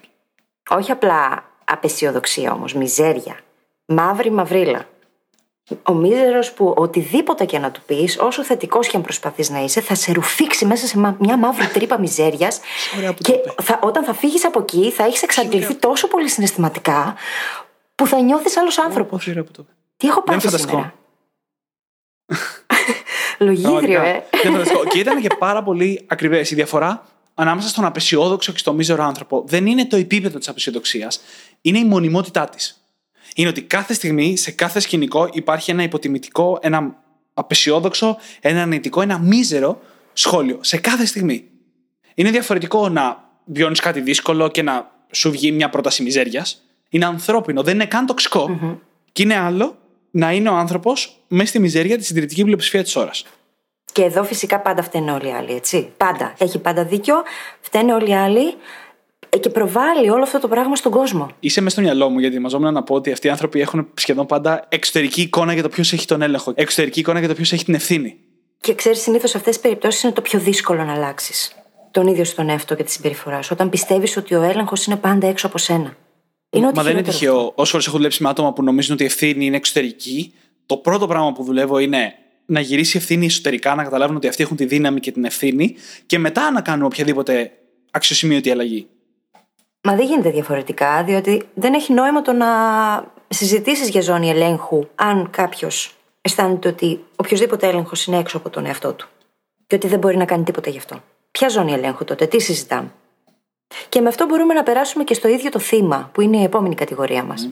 [0.69, 3.39] Όχι απλά απεσιοδοξία όμως, μιζέρια.
[3.85, 4.89] Μαύρη μαυρίλα.
[5.83, 9.81] Ο μίζερος που οτιδήποτε και να του πεις, όσο θετικός και αν προσπαθείς να είσαι,
[9.81, 12.59] θα σε ρουφήξει μέσα σε μια μαύρη τρύπα μιζέριας.
[13.21, 17.15] και θα, όταν θα φύγεις από εκεί, θα έχεις εξαντληθεί τόσο πολύ συναισθηματικά,
[17.95, 19.29] που θα νιώθεις άλλος άνθρωπος.
[19.97, 20.93] Τι έχω πάθει σήμερα;
[23.37, 24.23] Λογίδριο, ε.
[24.89, 26.51] και ήταν και πάρα πολύ ακριβές.
[26.51, 31.21] Η διαφορά ανάμεσα στον απεσιόδοξο και στον μίζερο άνθρωπο δεν είναι το επίπεδο της απεσιοδοξίας,
[31.61, 32.82] είναι η μονιμότητά της.
[33.35, 36.95] Είναι ότι κάθε στιγμή, σε κάθε σκηνικό, υπάρχει ένα υποτιμητικό, ένα
[37.33, 39.81] απεσιόδοξο, ένα αρνητικό, ένα μίζερο
[40.13, 40.57] σχόλιο.
[40.61, 41.47] Σε κάθε στιγμή.
[42.15, 46.61] Είναι διαφορετικό να βιώνεις κάτι δύσκολο και να σου βγει μια πρόταση μιζέριας.
[46.89, 48.59] Είναι ανθρώπινο, δεν είναι καν τοξικό.
[49.11, 49.77] Και είναι άλλο
[50.11, 53.25] να είναι ο άνθρωπος μέσα στη μιζέρια της συντηρητική πλειοψηφία της ώρας.
[53.91, 55.91] Και εδώ φυσικά πάντα φταίνε όλοι οι άλλοι, έτσι.
[55.97, 56.33] Πάντα.
[56.37, 57.15] Έχει πάντα δίκιο.
[57.61, 58.53] Φταίνε όλοι οι άλλοι ε,
[59.39, 61.29] και προβάλλει όλο αυτό το πράγμα στον κόσμο.
[61.39, 64.25] Είσαι μέσα στο μυαλό μου, γιατί μαζόμουν να πω ότι αυτοί οι άνθρωποι έχουν σχεδόν
[64.25, 66.51] πάντα εξωτερική εικόνα για το ποιος έχει τον έλεγχο.
[66.55, 68.17] Εξωτερική εικόνα για το ποιος έχει την ευθύνη.
[68.59, 71.55] Και ξέρεις, συνήθως αυτές τις περιπτώσεις είναι το πιο δύσκολο να αλλάξεις.
[71.91, 73.49] Τον ίδιο στον εαυτό και τη συμπεριφορά σου.
[73.53, 75.97] Όταν πιστεύεις ότι ο έλεγχος είναι πάντα έξω από σένα.
[76.49, 77.51] Είναι Μα δεν είναι τυχαίο.
[77.55, 80.33] Όσε φορέ έχω δουλέψει με άτομα που νομίζουν ότι η ευθύνη είναι εξωτερική,
[80.65, 82.13] το πρώτο πράγμα που δουλεύω είναι
[82.45, 85.75] να γυρίσει η ευθύνη εσωτερικά, να καταλάβουν ότι αυτοί έχουν τη δύναμη και την ευθύνη
[86.05, 87.51] και μετά να κάνουν οποιαδήποτε
[87.91, 88.87] αξιοσημείωτη αλλαγή.
[89.83, 92.47] Μα δεν γίνεται διαφορετικά, διότι δεν έχει νόημα το να
[93.27, 98.93] συζητήσεις για ζώνη ελέγχου αν κάποιος αισθάνεται ότι οποιοδήποτε έλεγχος είναι έξω από τον εαυτό
[98.93, 99.07] του
[99.67, 100.99] και ότι δεν μπορεί να κάνει τίποτα γι' αυτό.
[101.31, 102.91] Ποια ζώνη ελέγχου τότε, τι συζητάμε.
[103.89, 106.75] Και με αυτό μπορούμε να περάσουμε και στο ίδιο το θύμα, που είναι η επόμενη
[106.75, 107.49] κατηγορία μας.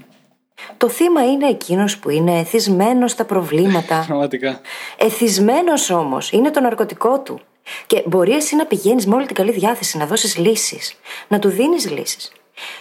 [0.78, 4.04] Το θύμα είναι εκείνος που είναι εθισμένος στα προβλήματα.
[4.08, 4.62] Πραγματικά.
[4.98, 7.39] Εθισμένος όμως είναι το ναρκωτικό του.
[7.88, 10.93] Και μπορεί εσύ να πηγαίνεις με όλη την καλή διάθεση να δώσεις λύσεις,
[11.28, 12.32] να του δίνεις λύσεις.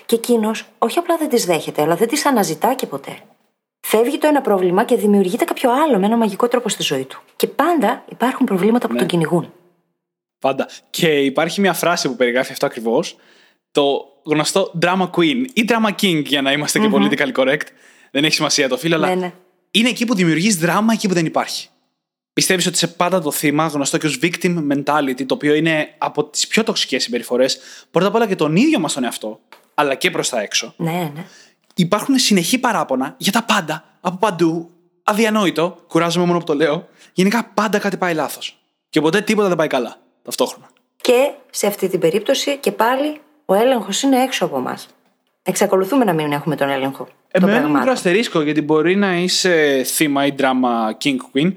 [0.07, 3.19] Και εκείνος όχι απλά δεν τις δέχεται, αλλά δεν τις αναζητά και ποτέ.
[3.87, 7.21] Φεύγει το ένα πρόβλημα και δημιουργείται κάποιο άλλο με ένα μαγικό τρόπο στη ζωή του.
[7.37, 8.99] Και πάντα υπάρχουν προβλήματα που Ναι.
[8.99, 9.53] τον κυνηγούν.
[10.39, 10.69] Πάντα.
[10.91, 13.17] Και υπάρχει μια φράση που περιγράφει αυτό ακριβώς.
[13.71, 17.67] Το γνωστό drama queen ή drama king, για να είμαστε και politically correct.
[18.11, 19.33] Δεν έχει σημασία το φίλο, αλλά Ναι, ναι.
[19.71, 21.69] είναι εκεί που δημιουργείς δράμα εκεί που δεν υπάρχει.
[22.41, 26.25] Πιστεύεις ότι είσαι πάντα το θύμα, γνωστό και ως victim mentality, το οποίο είναι από
[26.25, 27.59] τις πιο τοξικές συμπεριφορές,
[27.91, 29.41] πρώτα απ' όλα και τον ίδιο μας τον εαυτό,
[29.75, 30.75] αλλά και προς τα έξω.
[30.77, 31.25] Ναι, ναι.
[31.75, 34.71] Υπάρχουν συνεχή παράπονα για τα πάντα, από παντού,
[35.03, 36.89] αδιανόητο, κουράζομαι μόνο που το λέω.
[37.13, 38.61] Γενικά πάντα κάτι πάει λάθος.
[38.91, 40.71] Και ποτέ τίποτα δεν πάει καλά ταυτόχρονα.
[41.01, 44.79] Και σε αυτή την περίπτωση και πάλι ο έλεγχος είναι έξω από εμά.
[45.43, 47.05] Εξακολουθούμε να μην έχουμε τον έλεγχο.
[47.05, 47.93] των Εμένα είναι μικρό πραγμάτων.
[47.93, 51.53] αστερίσκο γιατί μπορεί να είσαι θύμα ή drama king queen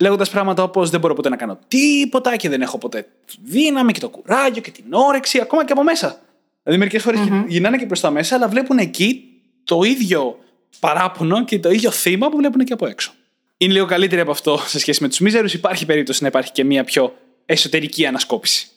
[0.00, 3.92] λέγοντας πράγματα όπως δεν μπορώ ποτέ να κάνω τίποτα και δεν έχω ποτέ τη δύναμη
[3.92, 6.20] και το κουράγιο και την όρεξη, ακόμα και από μέσα.
[6.62, 9.24] Δηλαδή μερικές φορές γυρνάνε και προς τα μέσα, αλλά βλέπουν εκεί
[9.64, 10.38] το ίδιο
[10.80, 13.12] παράπονο και το ίδιο θύμα που βλέπουν και από έξω.
[13.56, 15.54] Είναι λίγο καλύτερη από αυτό σε σχέση με τους μίζερους.
[15.54, 18.68] Υπάρχει περίπτωση να υπάρχει και μια πιο εσωτερική ανασκόπηση.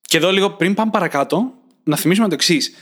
[0.00, 1.52] Και εδώ λίγο πριν πάμε παρακάτω,
[1.84, 2.74] να θυμίσουμε το εξής.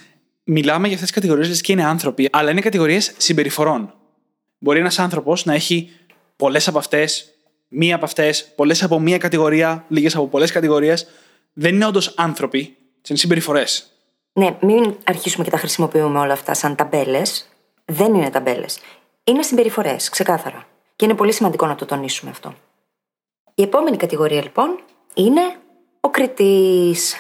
[0.45, 3.95] Μιλάμε για αυτές τις κατηγορίες και είναι άνθρωποι, αλλά είναι κατηγορίες συμπεριφορών.
[4.59, 5.91] Μπορεί ένας άνθρωπος να έχει
[6.37, 7.35] πολλές από αυτές,
[7.69, 11.07] μία από αυτές, πολλές από μία κατηγορία, λίγες από πολλές κατηγορίες.
[11.53, 12.77] Δεν είναι όντως άνθρωποι,
[13.09, 13.93] είναι συμπεριφορές.
[14.33, 17.49] Ναι, μην αρχίσουμε και τα χρησιμοποιούμε όλα αυτά σαν ταμπέλες.
[17.85, 18.79] Δεν είναι ταμπέλες.
[19.25, 20.67] Είναι συμπεριφορές, ξεκάθαρα.
[20.97, 22.55] Και είναι πολύ σημαντικό να το τονίσουμε αυτό.
[23.55, 24.81] Η επόμενη κατηγορία λοιπόν
[25.15, 25.41] είναι
[26.01, 27.15] ο κριτής.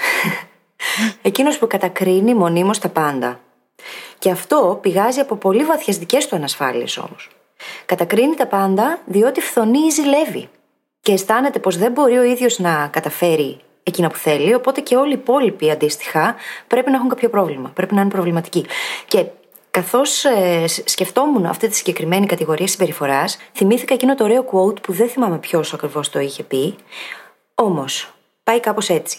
[1.22, 3.40] Εκείνος που κατακρίνει μονίμως τα πάντα.
[4.18, 7.28] Και αυτό πηγάζει από πολύ βαθιές δικές του ανασφάλειες όμως.
[7.87, 10.49] Κατακρίνει τα πάντα διότι φθονεί ή ζηλεύει.
[11.01, 15.11] Και αισθάνεται πως δεν μπορεί ο ίδιος να καταφέρει εκείνα που θέλει, οπότε και όλοι
[15.11, 18.66] οι υπόλοιποι αντίστοιχα πρέπει να έχουν κάποιο πρόβλημα, πρέπει να είναι προβληματικοί.
[19.09, 19.27] Και
[19.71, 25.09] καθώς ε, σκεφτόμουν αυτή τη συγκεκριμένη κατηγορία συμπεριφοράς, θυμήθηκα εκείνο το ωραίο quote που δεν
[25.09, 26.77] θυμάμαι ποιος ακριβώς το είχε πει.
[27.55, 29.18] Όμως, πάει κάπως έτσι.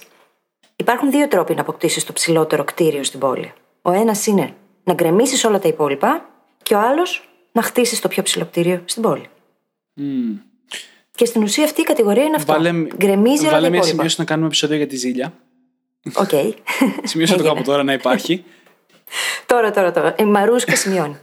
[0.76, 3.54] Υπάρχουν δύο τρόποι να αποκτήσεις το ψηλότερο κτίριο στην πόλη.
[3.82, 6.30] Ο ένας είναι να γκρεμίσεις όλα τα υπόλοιπα,
[6.64, 9.28] και ο άλλος να χτίσεις το πιο ψηλό κτίριο στην πόλη.
[11.16, 12.54] Και στην ουσία αυτή η κατηγορία είναι αυτό.
[12.54, 13.84] Βάλε, Γκρεμίζει όλα βάλε τα μια υπόλοιπα.
[13.88, 15.34] σημείωση να κάνουμε επεισόδιο για τη ζήλια.
[16.14, 16.30] Οκ.
[17.10, 17.48] Σημείωσα το Έγινε.
[17.48, 18.44] κάπου τώρα να υπάρχει.
[19.46, 20.16] Τώρα, τώρα, τώρα.
[20.20, 21.18] Η Μαρούσκα σημειώνει.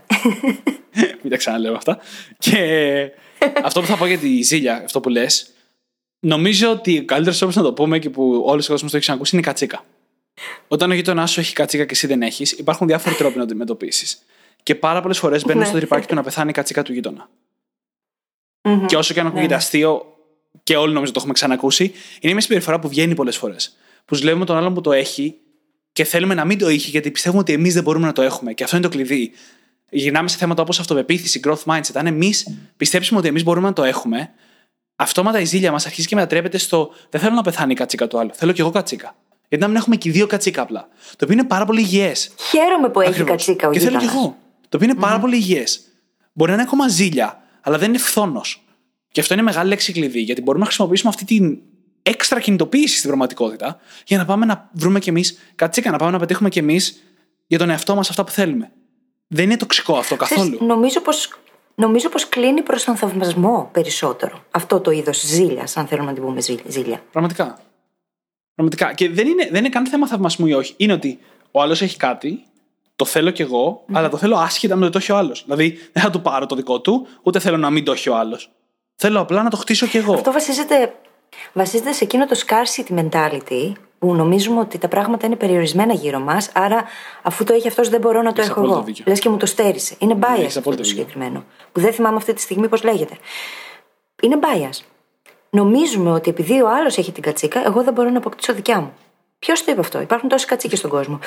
[1.21, 1.99] Μην τα ξαναλέω αυτά.
[2.37, 3.11] Και
[3.63, 5.49] αυτό που θα πω για τη ζήλια, αυτό που λες,
[6.19, 9.05] νομίζω ότι ο καλύτερος τρόπος να το πούμε και που όλος ο κόσμος το έχει
[9.05, 9.83] ξανακούσει είναι η κατσίκα.
[10.67, 13.49] Όταν ο γείτονά σου έχει κατσίκα και εσύ δεν έχεις, υπάρχουν διάφοροι τρόποι να το
[13.49, 14.21] αντιμετωπίσεις.
[14.67, 15.67] Και πάρα πολλές φορές μπαίνουν Ναι.
[15.67, 17.29] στο τριπάκι του να πεθάνει η κατσίκα του γείτονα.
[18.85, 20.05] Και όσο και αν Ναι, ακούγεται αστείο,
[20.63, 23.77] και όλοι νομίζω το έχουμε ξανακούσει, είναι μια συμπεριφορά που βγαίνει πολλές φορές.
[24.05, 25.35] Που ζηλεύουμε τον άλλον που το έχει
[25.91, 28.53] και θέλουμε να μην το είχε γιατί πιστεύουμε ότι εμείς δεν μπορούμε να το έχουμε.
[28.53, 29.31] Και αυτό είναι το κλειδί.
[29.89, 31.91] Γυρνάμε σε θέματα όπως αυτοπεποίθηση, growth mindset.
[31.93, 34.29] Αν εμείς πιστέψουμε ότι εμείς μπορούμε να το έχουμε,
[34.95, 38.19] αυτόματα η ζήλια μας αρχίζει και μετατρέπεται στο Δεν θέλω να πεθάνει η κατσίκα του
[38.19, 38.29] άλλου.
[38.33, 39.15] Θέλω κι εγώ κατσίκα.
[39.49, 40.87] Γιατί να μην έχουμε και οι δύο κατσίκα απλά.
[41.09, 42.31] Το οποίο είναι πάρα πολύ υγιές.
[42.49, 43.31] Χαίρομαι που έχει Ακριβώς.
[43.31, 44.23] κατσίκα ο Και θέλω κι γείτονας.
[44.25, 44.37] εγώ.
[44.69, 45.81] Το οποίο είναι πάρα πολύ υγιές.
[46.33, 48.61] Μπορεί να είναι ακόμα ζήλια, αλλά δεν είναι φθόνος.
[49.11, 51.57] Και αυτό είναι μεγάλη λέξη κλειδί, γιατί μπορούμε να χρησιμοποιήσουμε αυτή την
[52.01, 56.19] έξτρα κινητοποίηση στην πραγματικότητα για να πάμε να βρούμε κι εμείς κατσίκα, να πάμε να
[56.19, 57.03] πετύχουμε κι εμείς
[57.47, 58.71] για τον εαυτό μας αυτά που θέλουμε.
[59.27, 60.65] Δεν είναι τοξικό αυτό Ξέρεις, καθόλου.
[60.65, 61.39] νομίζω πως,
[61.75, 64.45] νομίζω πως κλείνει προς τον θαυμασμό περισσότερο.
[64.51, 67.03] Αυτό το είδος ζήλιας, αν θέλουμε να την πούμε ζήλ- ζήλια.
[67.11, 67.59] Πραγματικά.
[68.55, 68.93] Πραγματικά.
[68.93, 70.73] Και δεν είναι, δεν είναι καν θέμα θαυμασμού ή όχι.
[70.77, 71.19] Είναι ότι
[71.51, 72.43] ο άλλος έχει κάτι,
[72.97, 75.43] το θέλω κι εγώ, αλλά το θέλω άσχετα με το το έχει ο άλλος.
[75.45, 78.15] Δηλαδή δεν θα του πάρω το δικό του, ούτε θέλω να μην το έχει ο
[78.17, 78.51] άλλος.
[78.95, 80.13] Θέλω απλά να το χτίσω κι εγώ.
[80.13, 80.93] Αυτό βασίζεται,
[81.53, 86.49] βασίζεται σε εκείνο το scarcity mentality που νομίζουμε ότι τα πράγματα είναι περιορισμένα γύρω μας,
[86.53, 86.83] άρα
[87.21, 88.85] αφού το έχει αυτός δεν μπορώ να το Έχεις έχω απόλυτο εγώ.
[88.85, 89.03] δίκιο.
[89.07, 89.95] Λες και μου το στέρισε.
[89.99, 91.03] Είναι bias έχεις αυτό απόλυτο το δίκιο.
[91.03, 91.43] συγκεκριμένο.
[91.71, 93.17] Που δεν θυμάμαι αυτή τη στιγμή πώς λέγεται.
[94.21, 94.79] Είναι bias.
[95.49, 98.93] Νομίζουμε ότι επειδή ο άλλος έχει την κατσίκα, εγώ δεν μπορώ να αποκτήσω δικιά μου.
[99.39, 101.19] Ποιος το είπε αυτό, Υπάρχουν τόσες κατσίκες στον κόσμο.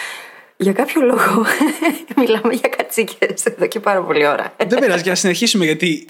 [0.63, 1.45] Για κάποιο λόγο
[2.17, 4.55] μιλάμε για κατσίκες εδώ και πάρα πολλή ώρα.
[4.67, 6.09] Δεν πειράζει και να συνεχίσουμε γιατί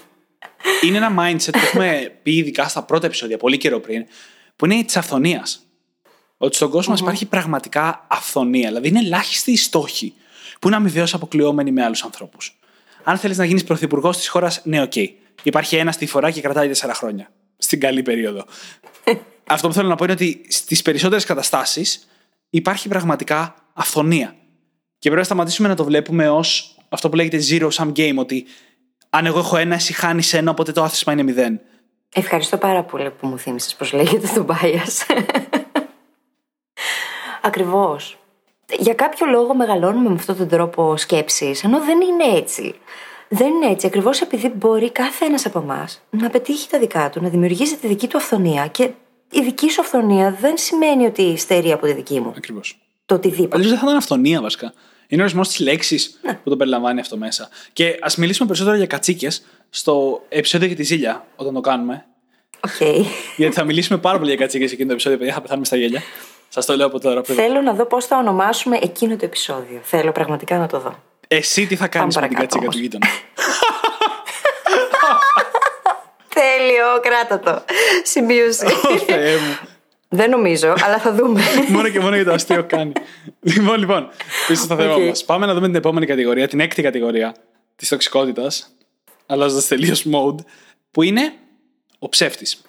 [0.83, 4.07] είναι ένα mindset που έχουμε πει ειδικά στα πρώτα επεισόδια, πολύ καιρό πριν,
[4.57, 5.67] που είναι της αφθονίας.
[6.37, 8.69] Ότι στον κόσμο μας υπάρχει πραγματικά αφθονία.
[8.69, 10.15] Δηλαδή είναι ελάχιστοι οι στόχοι
[10.61, 12.59] που είναι αμοιβαίως αποκλειόμενοι με άλλους ανθρώπους.
[13.05, 14.97] Αν θέλεις να γίνεις πρωθυπουργός της χώρας, ναι, οκ.
[15.43, 17.31] Υπάρχει ένας στη φορά και κρατάει τέσσερα χρόνια.
[17.59, 18.45] Στην καλή περίοδο.
[19.47, 22.09] Αυτό που θέλω να πω είναι ότι στις περισσότερες καταστάσεις
[22.51, 24.35] υπάρχει πραγματικά αυθονία.
[25.01, 28.47] Και πρέπει να σταματήσουμε να το βλέπουμε ως αυτό που λέγεται zero sum game, ότι
[29.11, 31.61] αν εγώ έχω ένα, εσύ χάνεις ένα, οπότε το άθροισμα είναι μηδέν.
[32.15, 35.17] Ευχαριστώ πάρα πολύ που μου θύμισες πώς λέγεται το bias.
[37.43, 38.19] Ακριβώς.
[38.79, 42.75] Για κάποιο λόγο μεγαλώνουμε με αυτόν τον τρόπο σκέψης, ενώ δεν είναι έτσι.
[43.29, 47.23] Δεν είναι έτσι, ακριβώς επειδή μπορεί κάθε ένας από εμάς να πετύχει τα δικά του,
[47.23, 48.91] να δημιουργήσει τη δική του αφθονία και
[49.31, 52.33] η δική σου αφθονία δεν σημαίνει ότι στερεί από τη δική μου.
[52.37, 52.79] Ακριβώς.
[53.11, 53.57] Το οτιδήποτε.
[53.57, 54.73] Αλλιώς δεν θα ήταν αφθονία βασικά.
[55.09, 56.35] Είναι ο ορισμός της λέξης Ναι.
[56.35, 57.49] που το περιλαμβάνει αυτό μέσα.
[57.73, 62.05] Και ας μιλήσουμε περισσότερο για κατσίκες στο επεισόδιο για τη ζήλια, όταν το κάνουμε.
[62.61, 62.81] Οκ.
[63.37, 66.03] Γιατί θα μιλήσουμε πάρα πολύ για κατσίκες εκείνο το επεισόδιο, παιδιά, θα πεθάνουμε στα γέλια.
[66.49, 67.21] Σας το λέω από τώρα.
[67.21, 67.41] πρέπει.
[67.41, 69.81] Θέλω να δω πώς θα ονομάσουμε εκείνο το επεισόδιο.
[69.83, 71.03] Θέλω πραγματικά να το δω.
[71.29, 72.75] Εσύ τι θα κάνεις Πάμε με την παρακάτω κατσίκα όμως.
[72.77, 73.07] του γείτονα.
[76.35, 77.65] Τέλειο, κράτα το.
[78.03, 78.67] Σημείωση.
[80.13, 80.31] Ω, Θεέ μου.
[80.31, 81.41] δεν νομίζω, αλλά θα δούμε.
[81.75, 82.93] μόνο και μόνο για το αστείο κάνει.
[83.41, 84.09] λοιπόν, λοιπόν,
[84.47, 85.03] πίσω στο θέμα Οκ.
[85.03, 85.25] μας.
[85.25, 87.35] Πάμε να δούμε την επόμενη κατηγορία, την έκτη κατηγορία
[87.77, 88.77] της τοξικότητας,
[89.27, 90.45] αλλάζοντας τελείως mode,
[90.91, 91.33] που είναι
[91.99, 92.63] ο ψεύτης.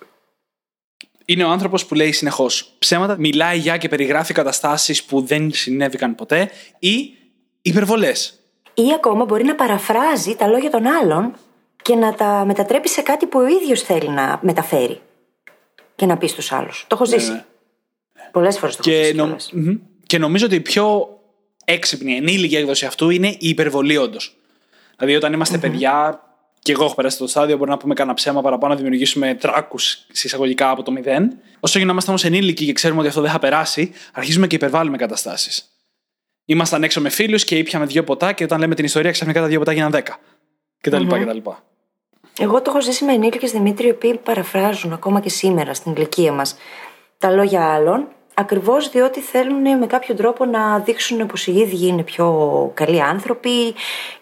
[1.25, 6.15] Είναι ο άνθρωπος που λέει συνεχώς ψέματα, μιλάει για και περιγράφει καταστάσεις που δεν συνέβηκαν
[6.15, 6.49] ποτέ
[6.80, 7.13] ή
[7.62, 8.39] υπερβολές.
[8.73, 11.34] Ή ακόμα μπορεί να παραφράζει τα λόγια των άλλων
[11.82, 15.01] και να τα μετατρέπει σε κάτι που ο ίδιος θέλει να μεταφέρει.
[16.01, 16.85] Και να πεις στους άλλους.
[16.87, 17.31] Το έχω ζήσει.
[17.31, 17.43] ναι.
[18.31, 19.15] Πολλές φορές το έχω Και, ζήσει.
[19.15, 19.49] νο- κιόλας.
[19.53, 19.75] Μμμ.
[20.05, 21.09] και νομίζω ότι η πιο
[21.65, 24.35] έξυπνη, ενήλικη έκδοση αυτού είναι η υπερβολή, όντως.
[24.97, 26.23] Δηλαδή, όταν είμαστε παιδιά,
[26.59, 30.05] και εγώ έχω περάσει το στάδιο, μπορούμε να πούμε κανένα ψέμα παραπάνω, να δημιουργήσουμε τράκους
[30.11, 31.37] συσσαγωγικά από το μηδέν.
[31.59, 35.65] Όσο γινόμαστε όμως ενήλικοι και ξέρουμε ότι αυτό δεν θα περάσει, αρχίζουμε και υπερβάλλουμε καταστάσεις.
[36.45, 39.47] Ήμασταν έξω με φίλους και ήπιαμε δύο ποτά και όταν λέμε την ιστορία, ξαφνικά τα
[39.47, 40.17] δύο ποτά γίναν δέκα.
[40.81, 41.07] Κτλ.
[41.07, 41.37] κτλ.
[42.41, 46.32] Εγώ το έχω ζήσει με ενήλικε Δημήτρη, οι οποίοι παραφράζουν ακόμα και σήμερα στην ηλικία
[46.32, 46.58] μας
[47.17, 52.04] τα λόγια άλλων, ακριβώς διότι θέλουν με κάποιο τρόπο να δείξουν πως οι ίδιοι είναι
[52.04, 53.73] πιο καλοί άνθρωποι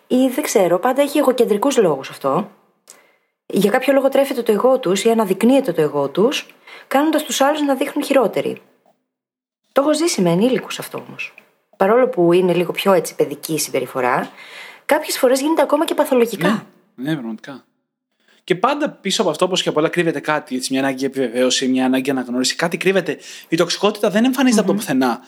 [0.07, 2.49] ή δεν ξέρω, πάντα έχει εγωκεντρικούς λόγους αυτό.
[3.45, 6.47] Για κάποιο λόγο τρέφεται το εγώ τους ή αναδεικνύεται το εγώ τους,
[6.87, 8.61] κάνοντας τους άλλους να δείχνουν χειρότεροι.
[9.71, 11.33] Το έχω ζήσει με ενήλικους αυτό όμως.
[11.77, 14.29] Παρόλο που είναι λίγο πιο έτσι παιδική η συμπεριφορά,
[14.85, 16.65] κάποιες φορές γίνεται ακόμα και παθολογικά.
[16.95, 17.63] Ναι, πραγματικά.
[18.49, 20.55] Και πάντα πίσω από αυτό, όπως και απ' όλα, κρύβεται κάτι.
[20.55, 22.55] Έτσι, μια ανάγκη για επιβεβαίωση, μια ανάγκη για αναγνώριση.
[22.55, 23.17] Κάτι κρύβεται.
[23.47, 25.19] Η τοξικότητα δεν εμφανίζεται από το πουθενά.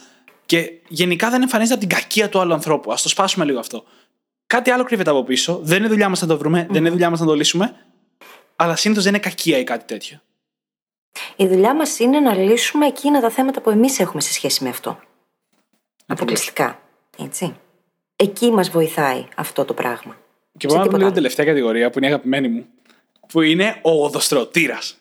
[0.46, 2.92] Και γενικά δεν εμφανίζεται από την κακία του άλλου ανθρώπου.
[2.92, 3.84] Α το σπάσουμε λίγο αυτό.
[4.48, 5.60] Κάτι άλλο κρύβεται από πίσω.
[5.64, 7.76] Δεν είναι δουλειά μας να το βρούμε, δεν είναι δουλειά μας να το λύσουμε.
[8.56, 10.22] Αλλά συνήθως δεν είναι κακία ή κάτι τέτοιο.
[11.36, 14.70] Η δουλειά μας είναι να λύσουμε εκείνα τα θέματα που εμείς έχουμε σε σχέση με
[14.70, 15.00] αυτό.
[16.06, 16.80] Αποκλειστικά.
[17.18, 17.56] Έτσι.
[18.16, 20.18] Εκεί μας βοηθάει αυτό το πράγμα.
[20.58, 21.14] Και Σε πάμε να δούμε τίποτα λίγο την άλλο.
[21.14, 22.66] τελευταία κατηγορία που είναι η αγαπημένη μου.
[23.32, 24.98] Που είναι ο οδοστρωτήρας.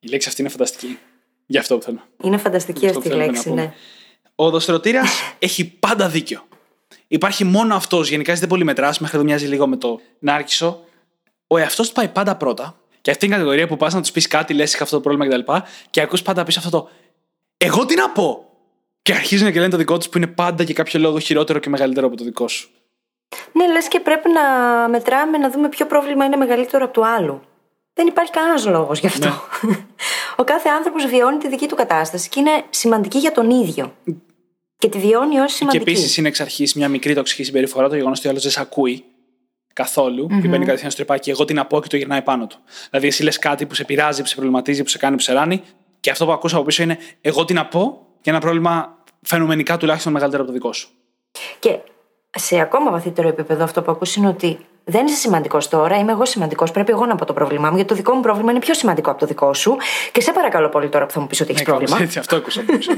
[0.00, 0.98] Η λέξη αυτή είναι φανταστική.
[1.46, 2.00] Γι' αυτό που θέλω.
[2.22, 3.62] Είναι φανταστική Αυτό αυτή η θέλουμε να λέξη, πούμε.
[3.62, 3.74] ναι.
[4.34, 6.46] Ο οδοστρωτήρας έχει πάντα δίκιο.
[7.08, 8.08] Υπάρχει μόνο αυτός.
[8.08, 8.98] Γενικά, δεν πολύ μετράς.
[8.98, 10.84] Μέχρι εδώ μοιάζει λίγο με το Νάρκισο.
[11.46, 12.76] Ο εαυτός του πάει πάντα πρώτα.
[13.00, 15.02] Και αυτή είναι η κατηγορία που πας να τους πεις κάτι, λες: Είχα αυτό το
[15.02, 15.52] πρόβλημα κτλ.
[15.52, 16.88] Και, και ακούς πάντα πίσω αυτό το.
[17.56, 18.46] Εγώ τι να πω!
[19.02, 21.68] Και αρχίζουν και λένε το δικό τους που είναι πάντα για κάποιο λόγο χειρότερο και
[21.68, 22.70] μεγαλύτερο από το δικό σου.
[23.52, 24.42] Ναι, λες και πρέπει να
[24.88, 27.42] μετράμε να δούμε ποιο πρόβλημα είναι μεγαλύτερο από του άλλου.
[27.94, 29.28] Δεν υπάρχει κανένας λόγος γι' αυτό.
[30.36, 33.96] Ο κάθε άνθρωπος βιώνει τη δική του κατάσταση και είναι σημαντική για τον ίδιο.
[34.78, 35.90] Και τη βιώνει ως Και σημαντική.
[35.90, 38.60] επίσης είναι εξ αρχής μια μικρή τοξική συμπεριφορά το γεγονός ότι ο άλλος δεν σε
[38.60, 39.04] ακούει
[39.72, 41.30] καθόλου και μπαίνει κατευθείαν στο τρυπάκι.
[41.30, 42.58] Εγώ τι να πω και το γυρνάει πάνω του.
[42.90, 45.32] Δηλαδή, εσύ λες κάτι που σε πειράζει, που σε προβληματίζει, που σε κάνει, που σε
[45.32, 45.62] ράνει,
[46.00, 49.76] και αυτό που ακούσα από πίσω είναι εγώ τι να πω για ένα πρόβλημα φαινομενικά
[49.76, 50.88] τουλάχιστον μεγαλύτερο από το δικό σου.
[51.58, 51.78] Και
[52.38, 56.24] σε ακόμα βαθύτερο επίπεδο αυτό που ακούς είναι ότι δεν είσαι σημαντικός τώρα, είμαι εγώ
[56.24, 56.70] σημαντικός.
[56.70, 59.10] Πρέπει εγώ να πω το πρόβλημά μου, γιατί το δικό μου πρόβλημα είναι πιο σημαντικό
[59.10, 59.76] από το δικό σου.
[60.12, 61.90] Και σε παρακαλώ πολύ τώρα που θα μου πεις ότι έχεις Ναι, πρόβλημα.
[61.92, 62.92] κάπως έτσι, αυτό ακούσα από πίσω.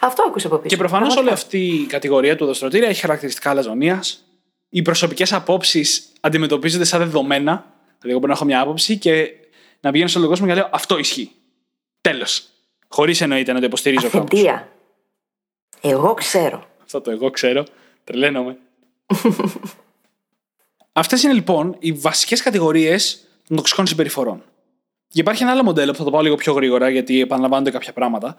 [0.00, 0.68] Αυτό άκουσα από πίσω.
[0.68, 1.42] και προφανώς όλη Πραγματικά.
[1.42, 4.02] αυτή η κατηγορία του οδοστρωτήρα έχει χαρακτηριστικά αλαζονία.
[4.68, 7.64] Οι προσωπικές απόψεις αντιμετωπίζονται σαν δεδομένα.
[7.84, 9.30] Δηλαδή, εγώ μπορώ να έχω μια άποψη και
[9.80, 11.30] να πηγαίνω στον κόσμο και να λέω Αυτό ισχύει.
[12.00, 12.48] Τέλος.
[12.88, 14.18] Χωρίς εννοείται να το υποστηρίζω κάπως.
[14.32, 14.68] Αφεντία.
[15.80, 16.66] Εγώ ξέρω.
[16.88, 17.64] Αυτό το εγώ ξέρω.
[18.04, 18.58] Τρελαίνομαι.
[20.92, 24.42] Αυτές είναι λοιπόν οι βασικές κατηγορίες των τοξικών συμπεριφορών.
[25.08, 27.92] Και υπάρχει ένα άλλο μοντέλο που θα το πάω λίγο πιο γρήγορα, γιατί επαναλαμβάνονται κάποια
[27.92, 28.36] πράγματα,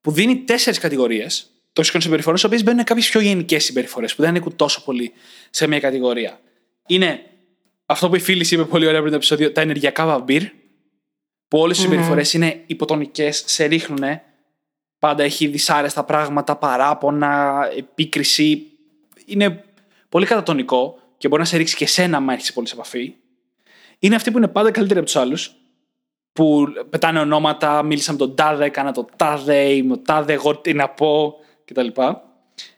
[0.00, 4.30] που δίνει τέσσερις κατηγορίες τοξικών συμπεριφορών, στις οποίες μπαίνουν κάποιες πιο γενικές συμπεριφορές, που δεν
[4.30, 5.12] ανήκουν τόσο πολύ
[5.50, 6.40] σε μια κατηγορία.
[6.86, 7.22] Είναι
[7.86, 10.42] αυτό που η φίλη είπε πολύ ωραία πριν το επεισόδιο, τα ενεργειακά βαμπύρ,
[11.48, 14.04] που όλες οι συμπεριφορές είναι υποτονικές, σε ρίχνουν,
[14.98, 18.66] πάντα έχει δυσάρεστα πράγματα, παράπονα, επίκριση.
[19.24, 19.64] Είναι
[20.08, 23.14] πολύ κατατονικό και μπορεί να σε ρίξει και εσένα, αν έρχεσαι πολύ σε επαφή.
[23.98, 25.54] Είναι αυτοί που είναι πάντα καλύτεροι από τους άλλους,
[26.32, 30.72] που πετάνε ονόματα, μίλησα με τον τάδε, έκανα το τάδε, είμαι ο τάδε, εγώ τι
[30.72, 31.34] να πω
[31.64, 31.86] κτλ.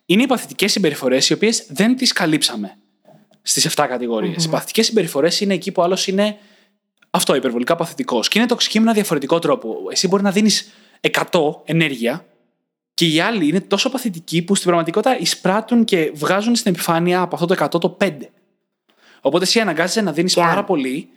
[0.07, 2.77] Είναι οι παθητικέ συμπεριφορές, οι οποίες δεν τις καλύψαμε
[3.43, 6.39] στις 7 κατηγοριε Οι παθητικέ συμπεριφορές είναι εκεί που άλλος είναι
[7.11, 8.29] αυτό, υπερβολικά παθητικός.
[8.29, 9.77] Και είναι τοξική με ένα διαφορετικό τρόπο.
[9.91, 12.25] Εσύ μπορεί να δίνεις 100 ενέργεια
[12.95, 17.35] και οι άλλοι είναι τόσο παθητικοί που στην πραγματικότητα εισπράττουν και βγάζουν στην επιφάνεια από
[17.35, 18.17] αυτό το 100 το 5.
[19.21, 20.49] Οπότε εσύ αναγκάζεσαι να δίνεις Και αν.
[20.49, 21.09] πάρα πολύ.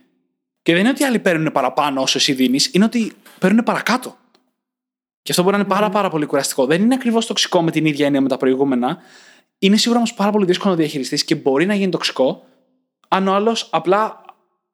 [0.62, 4.18] Και δεν είναι ότι οι άλλοι παίρνουν παραπάνω όσο εσύ δίνεις, είναι ότι παίρνουν παρακάτω.
[5.22, 6.66] Και αυτό μπορεί να είναι πάρα, πάρα πολύ κουραστικό.
[6.66, 8.98] Δεν είναι ακριβώς τοξικό με την ίδια έννοια με τα προηγούμενα.
[9.60, 12.44] Είναι σίγουρα όμως πάρα πολύ δύσκολο να διαχειριστείς και μπορεί να γίνει τοξικό
[13.08, 14.26] αν ο άλλος απλά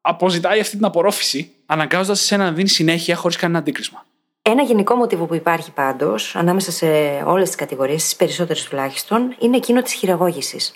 [0.01, 4.05] αποζητάει αυτή την απορρόφηση, αναγκάζοντας εσένα να δίνεις συνέχεια χωρίς κανένα αντίκρισμα.
[4.49, 6.87] Ένα γενικό μοτίβο που υπάρχει πάντως, ανάμεσα σε
[7.25, 10.73] όλες τις κατηγορίες, στις περισσότερες τουλάχιστον, είναι εκείνο της χειραγώγησης.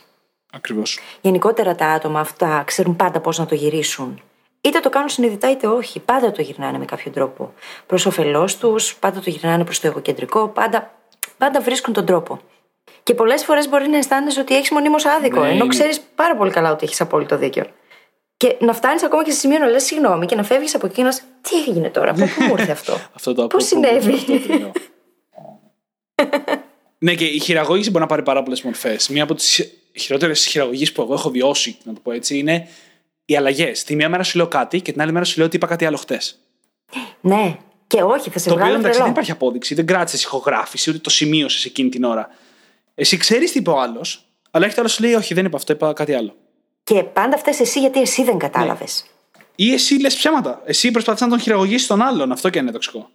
[0.53, 0.99] Ακριβώς.
[1.21, 4.21] Γενικότερα τα άτομα αυτά ξέρουν πάντα πώς να το γυρίσουν.
[4.62, 5.99] Είτε το κάνουν συνειδητά είτε όχι.
[5.99, 7.53] Πάντα το γυρνάνε με κάποιο τρόπο.
[7.86, 10.91] Προς όφελός τους, πάντα το γυρνάνε προς το εγωκεντρικό, πάντα,
[11.38, 12.39] πάντα βρίσκουν τον τρόπο.
[13.03, 15.67] Και πολλές φορές μπορεί να αισθάνεσαι ότι έχεις μονίμως άδικο, Ναι, ενώ είναι.
[15.67, 17.65] ξέρεις πάρα πολύ καλά ότι έχεις απόλυτο δίκιο.
[18.43, 20.95] Και να φτάνεις ακόμα και σε σημείο να λες συγγνώμη και να φεύγεις από εκεί
[20.95, 24.13] και να λες, Τι έγινε τώρα, από πού μου ήρθε αυτό; Αυτό το Πώς συνέβη;
[26.97, 29.10] Ναι, και η χειραγώγηση μπορεί να πάρει πάρα πολλές μορφές.
[29.10, 32.67] Μία από τις χειρότερες χειραγωγήσεις που εγώ έχω βιώσει, να το πω έτσι, είναι
[33.25, 33.84] οι αλλαγές.
[33.84, 35.86] Τη μία μέρα σου λέω κάτι και την άλλη μέρα σου λέω ότι είπα κάτι
[35.86, 36.39] άλλο χτες.
[37.21, 39.03] ναι, και όχι, θα σε Το οποίο βγάλω εντάξει τρελό.
[39.03, 42.29] δεν υπάρχει απόδειξη, δεν κράτησες ηχογράφηση, ούτε το σημείωσες εκείνη την ώρα.
[42.95, 45.58] Εσύ ξέρεις τι είπε ο άλλος, αλλά έχει το άλλο σου λέει: Όχι, δεν είπα
[45.58, 46.36] αυτό, είπα κάτι άλλο.
[46.84, 49.06] Και πάντα φταίει εσύ γιατί εσύ δεν κατάλαβες.
[49.56, 50.62] Ή εσύ λες ψέματα.
[50.65, 52.32] Εσύ προσπαθείς να τον χειραγωγήσεις τον άλλον.
[52.32, 53.10] Αυτό και είναι τοξικό.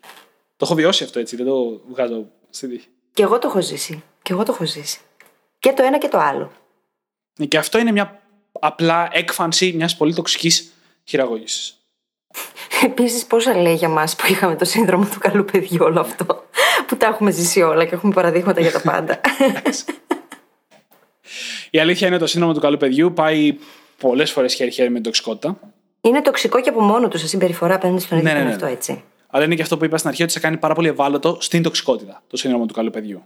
[0.57, 2.89] Το έχω βιώσει αυτό έτσι, δεν το βγάζω στη τύχη.
[3.13, 4.03] Και εγώ το έχω ζήσει.
[4.23, 5.01] Και εγώ το έχω ζήσει.
[5.59, 6.53] Και το ένα και το άλλο.
[7.39, 10.73] Ναι, Και αυτό είναι μια απλά έκφανση μιας πολύ τοξικής
[11.05, 11.79] χειραγώγησης.
[12.85, 16.45] Επίσης, πόσα λέει για μας που είχαμε το σύνδρομο του καλού παιδιού όλο αυτό.
[16.87, 19.21] Που τα έχουμε ζήσει όλα και έχουμε παραδείγματα για τα πάντα.
[21.71, 23.57] Η αλήθεια είναι ότι το σύνδρομο του καλού παιδιού πάει
[23.99, 25.59] πολλές φορές χέρι-χέρι με την τοξικότητα.
[26.01, 28.53] είναι τοξικό και από μόνο του σε συμπεριφορά απέναντι στον ίδιο Ναι, ναι, τον ναι,
[28.53, 28.73] εαυτό, ναι.
[28.73, 29.03] έτσι.
[29.31, 31.63] Αλλά είναι και αυτό που είπα στην αρχή ότι σε κάνει πάρα πολύ ευάλωτο στην
[31.63, 33.23] τοξικότητα το σύνδρομο του καλού παιδιού.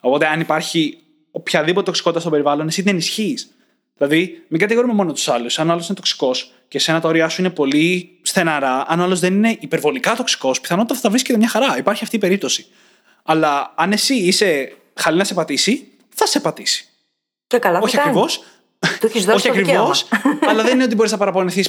[0.00, 0.98] Οπότε, αν υπάρχει
[1.30, 3.34] οποιαδήποτε τοξικότητα στο περιβάλλον, εσύ δεν ισχύει.
[3.96, 5.58] Δηλαδή, μην κατηγορούμε μόνο τους άλλους.
[5.58, 9.02] Αν ο άλλος είναι τοξικός και εσένα τα όρια σου είναι πολύ στεναρά, αν ο
[9.02, 11.78] άλλος δεν είναι υπερβολικά τοξικός, πιθανότατα θα τα βρίσκεται μια χαρά.
[11.78, 12.66] Υπάρχει αυτή η περίπτωση.
[13.22, 16.88] Αλλά αν εσύ είσαι χαλή να σε πατήσει, θα σε πατήσει.
[17.50, 18.10] Και καλά Όχι θα κάνει.
[18.18, 18.42] ακριβώς.
[19.00, 20.08] Του έχεις δώσει Όχι το ακριβώς.
[20.08, 20.38] δικαίωμα.
[20.50, 21.64] αλλά δεν είναι ότι μπορείς να παραπονηθεί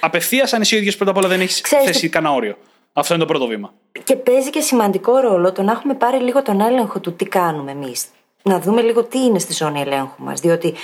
[0.00, 2.56] απευθείας αν εσύ ο ίδιος πρώτα απ' όλα δεν έχεις Ξέρεις θέσει τι- κανένα όριο.
[2.92, 3.72] Αυτό είναι το πρώτο βήμα.
[4.04, 7.70] Και παίζει και σημαντικό ρόλο το να έχουμε πάρει λίγο τον έλεγχο του τι κάνουμε
[7.70, 8.04] εμείς.
[8.42, 10.40] Να δούμε λίγο τι είναι στη ζώνη ελέγχου μας.
[10.40, 10.74] Διότι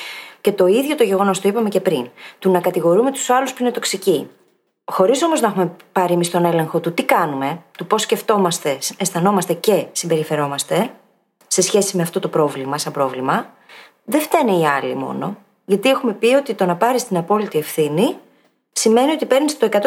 [0.41, 2.09] και το ίδιο το γεγονός, το είπαμε και πριν,
[2.39, 4.29] του να κατηγορούμε τους άλλους που είναι τοξικοί.
[4.85, 9.53] Χωρίς όμως να έχουμε πάρει εμείς τον έλεγχο του τι κάνουμε, του πώς σκεφτόμαστε, αισθανόμαστε
[9.53, 10.91] και συμπεριφερόμαστε
[11.47, 13.53] σε σχέση με αυτό το πρόβλημα, σαν πρόβλημα,
[14.11, 15.37] δεν φταίνε οι άλλοι μόνο.
[15.64, 18.16] Γιατί έχουμε πει ότι το να πάρεις την απόλυτη ευθύνη
[18.73, 19.79] σημαίνει ότι παίρνεις το 100%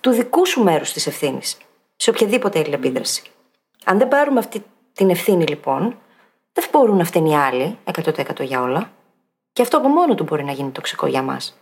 [0.00, 1.56] του δικού σου μέρους της ευθύνης.
[1.96, 3.22] Σε οποιαδήποτε αλληλεπίδραση.
[3.84, 5.98] Αν δεν πάρουμε αυτή την ευθύνη, λοιπόν,
[6.52, 8.90] δεν μπορούν να φταίνει οι άλλοι 100% για όλα.
[9.52, 11.56] Και αυτό από μόνο του μπορεί να γίνει τοξικό για μας.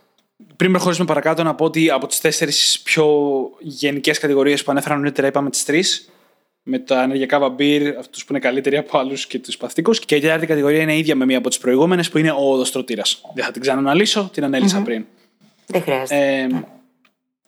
[0.55, 3.05] Πριν προχωρήσουμε παρακάτω, να πω ότι από τις τέσσερις πιο
[3.59, 6.10] γενικές κατηγορίες που ανέφερα νωρίτερα, είπαμε τις τρεις.
[6.63, 9.99] Με τα ενεργειακά βαμπύρ, αυτούς που είναι καλύτεροι από άλλους και τους παθητικούς.
[9.99, 13.03] Και η τέταρτη κατηγορία είναι ίδια με μία από τις προηγούμενες, που είναι ο οδοστρωτήρα.
[13.33, 15.05] Δεν θα την ξαναναλύσω, την ανέλησα πριν.
[15.65, 16.39] Δεν χρειάζεται.
[16.41, 16.65] Ε,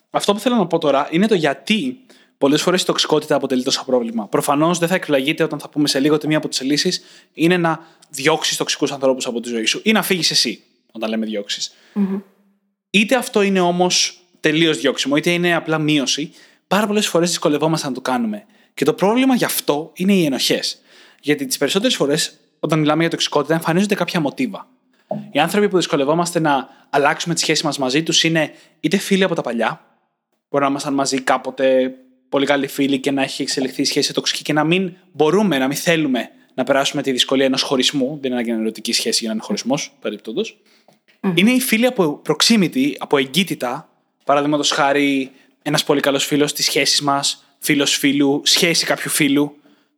[0.10, 1.98] αυτό που θέλω να πω τώρα είναι το γιατί
[2.38, 4.28] πολλές φορές η τοξικότητα αποτελεί τόσο πρόβλημα.
[4.28, 7.58] Προφανώς δεν θα εκπλαγείτε όταν θα πούμε σε λίγο ότι μία από τις λύσεις είναι
[7.58, 11.74] να διώξεις τοξικούς ανθρώπους από τη ζωή σου ή να φύγεις εσύ, όταν λέμε διώξεις.
[12.90, 16.32] Είτε αυτό είναι όμως τελείως διώξιμο, είτε είναι απλά μείωση,
[16.68, 18.46] πάρα πολλές φορές δυσκολευόμαστε να το κάνουμε.
[18.74, 20.82] Και το πρόβλημα γι' αυτό είναι οι ενοχές.
[21.20, 24.68] Γιατί τις περισσότερες φορές, όταν μιλάμε για τοξικότητα, εμφανίζονται κάποια μοτίβα.
[25.32, 29.36] Οι άνθρωποι που δυσκολευόμαστε να αλλάξουμε τη σχέση μας μαζί τους είναι είτε φίλοι από
[29.36, 29.86] τα παλιά,
[30.50, 31.94] μπορεί να ήμασταν μαζί κάποτε
[32.30, 35.58] πολύ καλοί φίλοι και να έχει εξελιχθεί η σχέση σε τοξική και να μην μπορούμε,
[35.58, 38.08] να μην θέλουμε να περάσουμε τη δυσκολία ενός χωρισμού.
[38.08, 40.42] Δεν είναι ανάγκη να είναι ερωτική σχέση για να είναι χωρισμός, παρεμπιπτόντω.
[41.36, 43.90] Είναι οι φίλοι από proximity, από εγκύτητα.
[44.26, 45.32] Παραδείγματος χάρη,
[45.62, 49.56] ένας πολύ καλός φίλος της σχέσης μας, φίλος φίλου, σχέση κάποιου φίλου.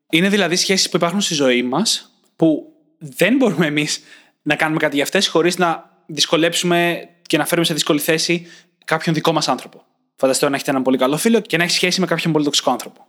[0.09, 3.99] Είναι δηλαδή σχέσεις που υπάρχουν στη ζωή μας που δεν μπορούμε εμείς
[4.41, 8.47] να κάνουμε κάτι για αυτές χωρίς να δυσκολέψουμε και να φέρουμε σε δύσκολη θέση
[8.85, 9.85] κάποιον δικό μας άνθρωπο.
[10.15, 12.71] Φανταστείτε να έχετε έναν πολύ καλό φίλο και να έχει σχέση με κάποιον πολύ τοξικό
[12.71, 13.07] άνθρωπο.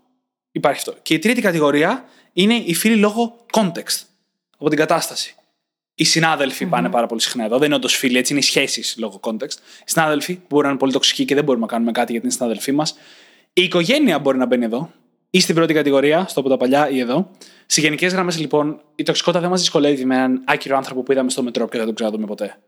[0.53, 0.95] Υπάρχει αυτό.
[1.03, 4.01] Και η τρίτη κατηγορία είναι οι φίλοι λόγω context,
[4.59, 5.35] από την κατάσταση.
[5.95, 7.57] Οι συνάδελφοι πάνε πάρα πολύ συχνά εδώ.
[7.59, 9.59] Δεν είναι όντως φίλοι, έτσι είναι οι σχέσεις λόγω context.
[9.81, 12.21] Οι συνάδελφοι που μπορεί να είναι πολύ τοξικοί και δεν μπορούμε να κάνουμε κάτι για
[12.21, 12.97] την συνάδελφή μας.
[13.59, 14.91] Η οικογένεια μπορεί να μπαίνει εδώ,
[15.31, 17.31] ή στην πρώτη κατηγορία, στο από τα παλιά ή εδώ.
[17.67, 21.31] Σε γενικές γραμμές, λοιπόν, η τοξικότητα δεν μας δυσκολεύει με έναν άκυρο άνθρωπο που είδαμε
[21.31, 22.59] στο μετρό και δεν τον ξαναδούμε ποτέ.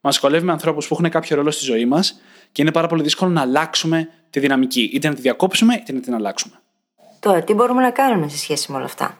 [0.00, 2.20] Μας δυσκολεύει με ανθρώπους που έχουν κάποιο ρόλο στη ζωή μας
[2.52, 4.90] και είναι πάρα πολύ δύσκολο να αλλάξουμε τη δυναμική.
[4.94, 6.54] Είτε να τη διακόψουμε, είτε να την αλλάξουμε.
[7.20, 9.18] Τώρα, τι μπορούμε να κάνουμε σε σχέση με όλα αυτά;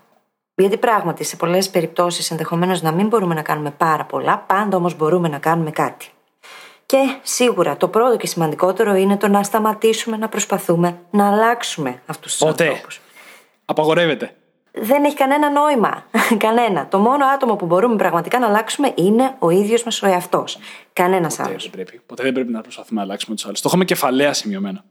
[0.55, 4.97] Γιατί πράγματι σε πολλές περιπτώσεις ενδεχομένως να μην μπορούμε να κάνουμε πάρα πολλά, πάντα όμως
[4.97, 6.09] μπορούμε να κάνουμε κάτι.
[6.87, 12.31] Και σίγουρα το πρώτο και σημαντικότερο είναι το να σταματήσουμε να προσπαθούμε να αλλάξουμε αυτούς
[12.37, 12.67] τους Ποτέ.
[12.67, 13.01] ανθρώπους.
[13.65, 14.35] Απαγορεύεται.
[14.73, 16.05] Δεν έχει κανένα νόημα.
[16.47, 16.89] κανένα.
[16.89, 20.59] Το μόνο άτομο που μπορούμε πραγματικά να αλλάξουμε είναι ο ίδιος μας ο εαυτός.
[20.93, 21.63] Κανένας άλλος.
[21.63, 22.01] Δεν πρέπει.
[22.07, 23.61] Ποτέ δεν πρέπει να προσπαθούμε να αλλάξουμε τους άλλους.
[23.61, 24.85] Το έχουμε κεφαλαία σημειωμένο.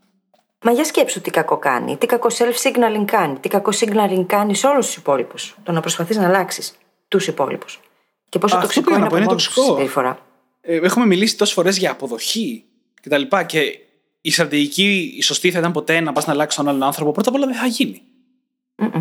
[0.62, 4.66] Μα για σκέψου τι κακό κάνει, τι κακό self-signaling κάνει, τι κακό signaling κάνει σε
[4.66, 5.56] όλους τους υπόλοιπους.
[5.62, 6.74] Το να προσπαθείς να αλλάξεις
[7.08, 7.80] τους υπόλοιπους.
[8.28, 9.74] Και πόσο Αυτό τοξικό πήγα είναι να πω, από είναι μόνη τους τοξικό.
[9.74, 10.18] συμπεριφορά.
[10.66, 12.64] Ε, έχουμε μιλήσει τόσες φορές για αποδοχή
[13.02, 13.22] κτλ.
[13.22, 13.78] Και, και
[14.20, 17.12] η στρατηγική, η σωστή θα ήταν ποτέ να πας να αλλάξεις τον άλλον άνθρωπο.
[17.12, 18.02] Πρώτα απ' όλα δεν θα γίνει.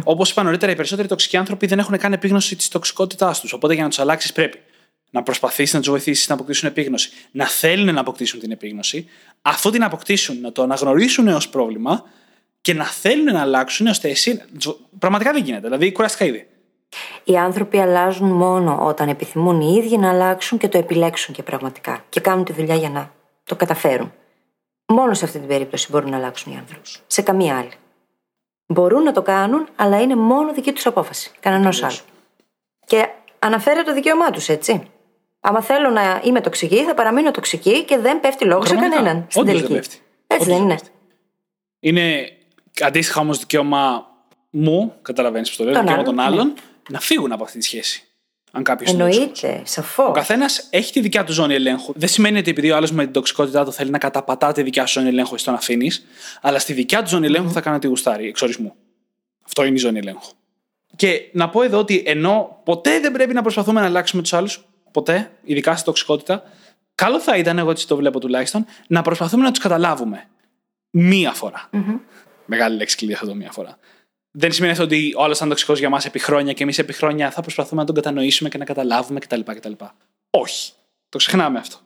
[0.03, 3.53] Όπως είπα νωρίτερα, οι περισσότεροι τοξικοί άνθρωποι δεν έχουν καν επίγνωση της τοξικότητάς τους.
[3.53, 4.57] Οπότε για να τους αλλάξεις πρέπει
[5.11, 9.07] να προσπαθήσεις να τους βοηθήσεις να αποκτήσουν επίγνωση, να θέλουν να αποκτήσουν την επίγνωση,
[9.41, 12.03] αφού την αποκτήσουν να το αναγνωρίσουν ως πρόβλημα
[12.61, 14.41] και να θέλουν να αλλάξουν ώστε εσύ.
[14.99, 15.67] Πραγματικά δεν γίνεται.
[15.67, 16.47] Δηλαδή, κουράστηκα ήδη.
[17.23, 22.03] Οι άνθρωποι αλλάζουν μόνο όταν επιθυμούν οι ίδιοι να αλλάξουν και το επιλέξουν και πραγματικά.
[22.09, 23.11] Και κάνουν τη δουλειά για να
[23.43, 24.13] το καταφέρουν.
[24.85, 26.89] Μόνο σε αυτή την περίπτωση μπορούν να αλλάξουν οι άνθρωποι.
[27.07, 27.71] Σε καμία άλλη.
[28.65, 31.31] Μπορούν να το κάνουν, αλλά είναι μόνο δική τους απόφαση.
[31.39, 31.97] Κανενό άλλου.
[32.85, 33.07] Και
[33.39, 34.87] αναφέρεται το δικαίωμά τους, έτσι.
[35.39, 39.03] Άμα θέλω να είμαι τοξική, θα παραμείνω τοξική και δεν πέφτει λόγος σε Πραγματικά.
[39.03, 39.25] κανέναν.
[39.29, 39.71] Στην Όντως τελική.
[39.73, 40.01] δεν πέφτει.
[40.27, 40.73] Έτσι Όντως δεν είναι.
[40.73, 40.89] πέφτει.
[41.79, 42.29] Είναι
[42.81, 44.07] αντίστοιχα όμως δικαίωμα
[44.49, 46.53] μου, καταλαβαίνεις που το λέω, Των δικαίωμα των άλλων, άλλων,
[46.89, 48.07] να φύγουν από αυτή τη σχέση.
[48.51, 49.43] Αν κάποιος είναι τοξικός.
[49.43, 50.07] Εννοείται, σαφώς.
[50.07, 51.93] Ο καθένας έχει τη δικιά του ζώνη ελέγχου.
[51.95, 54.85] Δεν σημαίνει ότι επειδή ο άλλος με την τοξικότητά του θέλει να καταπατά τη δικιά
[54.85, 56.05] σου ζώνη ελέγχου, εσύ τον αφήνεις,
[56.41, 58.75] αλλά στη δικιά του ζώνη ελέγχου θα κάνει τη γουστάρει, εξορισμού.
[59.45, 60.31] Αυτό είναι η ζώνη ελέγχου.
[60.95, 64.65] Και να πω εδώ ότι ενώ ποτέ δεν πρέπει να προσπαθούμε να αλλάξουμε τους άλλους,
[64.91, 66.43] ποτέ, ειδικά στη τοξικότητα,
[66.95, 70.27] καλό θα ήταν, εγώ έτσι το βλέπω τουλάχιστον, να προσπαθούμε να τους καταλάβουμε.
[70.89, 71.69] Μία φορά.
[72.45, 73.77] Μεγάλη λέξη κλειδί αυτό το μία φορά.
[74.35, 76.93] Δεν σημαίνει αυτό ότι ο άλλος ήταν τοξικός για μας επί χρόνια και εμείς επί
[76.93, 79.39] χρόνια θα προσπαθούμε να τον κατανοήσουμε και να καταλάβουμε κτλ.
[79.39, 79.71] κτλ.
[80.29, 80.71] Όχι.
[81.09, 81.77] Το ξεχνάμε αυτό.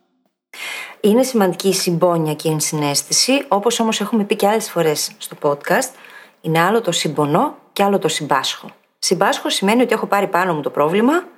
[1.00, 5.36] Είναι σημαντική η συμπόνια και η ενσυναίσθηση, όπως όμως έχουμε πει και άλλες φορές στο
[5.42, 5.90] podcast.
[6.40, 8.70] Είναι άλλο το συμπονώ και άλλο το συμπάσχω.
[8.98, 11.28] Συμπάσχω σημαίνει ότι έχω πάρει πάνω μου το πρόβλημα,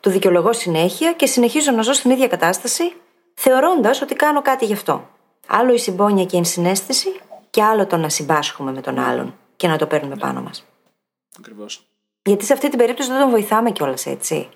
[0.00, 2.92] το δικαιολογώ συνέχεια και συνεχίζω να ζω στην ίδια κατάσταση,
[3.34, 5.08] θεωρώντας ότι κάνω κάτι γι' αυτό.
[5.46, 9.68] Άλλο η συμπόνια και η ενσυναίσθηση και άλλο το να συμπάσχουμε με τον άλλον και
[9.68, 10.64] να το παίρνουμε πάνω μας.
[11.38, 11.86] Ακριβώς.
[12.22, 14.48] Γιατί σε αυτή την περίπτωση δεν τον βοηθάμε κιόλας έτσι.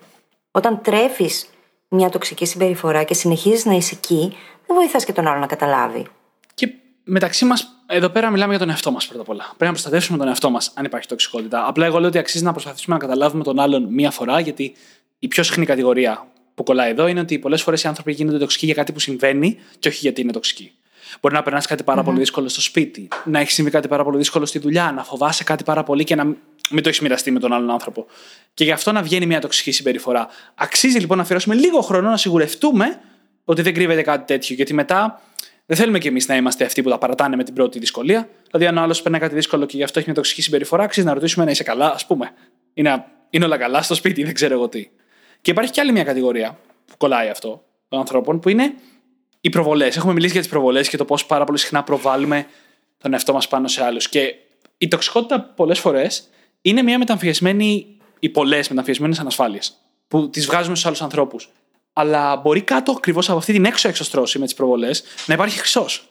[0.51, 1.49] Όταν τρέφεις
[1.89, 4.37] μια τοξική συμπεριφορά και συνεχίζεις να είσαι εκεί,
[4.67, 6.07] δεν βοηθάς και τον άλλο να καταλάβει.
[6.53, 6.69] Και
[7.03, 9.43] μεταξύ μας, εδώ πέρα μιλάμε για τον εαυτό μας πρώτα απ' όλα.
[9.43, 11.67] Πρέπει να προστατεύσουμε τον εαυτό μας, αν υπάρχει τοξικότητα.
[11.67, 14.75] Απλά εγώ λέω ότι αξίζει να προσπαθήσουμε να καταλάβουμε τον άλλον μία φορά, γιατί
[15.19, 18.65] η πιο συχνή κατηγορία που κολλάει εδώ είναι ότι πολλές φορές οι άνθρωποι γίνονται τοξικοί
[18.65, 20.74] για κάτι που συμβαίνει και όχι γιατί είναι τοξικοί.
[21.21, 24.17] Μπορεί να περνάς κάτι πάρα πολύ δύσκολο στο σπίτι, να έχεις συμβεί κάτι πάρα πολύ
[24.17, 26.23] δύσκολο στη δουλειά, να φοβάσαι κάτι πάρα πολύ και να
[26.69, 28.05] μην το έχεις μοιραστεί με τον άλλον άνθρωπο.
[28.53, 30.27] Και γι' αυτό να βγαίνει μια τοξική συμπεριφορά.
[30.55, 32.99] Αξίζει λοιπόν να αφιερώσουμε λίγο χρόνο να σιγουρευτούμε
[33.43, 34.55] ότι δεν κρύβεται κάτι τέτοιο.
[34.55, 35.21] Γιατί μετά
[35.65, 38.29] δεν θέλουμε κι εμείς να είμαστε αυτοί που τα παρατάνε με την πρώτη δυσκολία.
[38.51, 41.05] Δηλαδή, αν ο άλλος παίρνει κάτι δύσκολο και γι' αυτό έχει μια τοξική συμπεριφορά, αξίζει
[41.05, 42.31] να ρωτήσουμε να είσαι καλά, ας πούμε.
[42.73, 44.89] Είναι, είναι όλα καλά στο σπίτι, δεν ξέρω εγώ τι.
[45.41, 48.73] Και υπάρχει κι άλλη μια κατηγορία που κολλάει αυτό των ανθρώπων, που είναι
[49.45, 49.95] οι προβολές.
[49.97, 52.47] Έχουμε μιλήσει για τις προβολές και το πώς πάρα πολύ συχνά προβάλλουμε
[52.97, 54.09] τον εαυτό μας πάνω σε άλλους.
[54.09, 54.35] Και
[54.77, 56.29] η τοξικότητα πολλές φορές
[56.61, 59.77] είναι μια μεταμφιεσμένη, οι πολλές μεταμφιεσμένε ανασφάλειες
[60.07, 61.49] που τις βγάζουμε στους άλλους ανθρώπους.
[61.93, 66.09] Αλλά μπορεί κάτω ακριβώς από αυτή την έξω εξωστρώση με τις προβολές να υπάρχει χρυσός.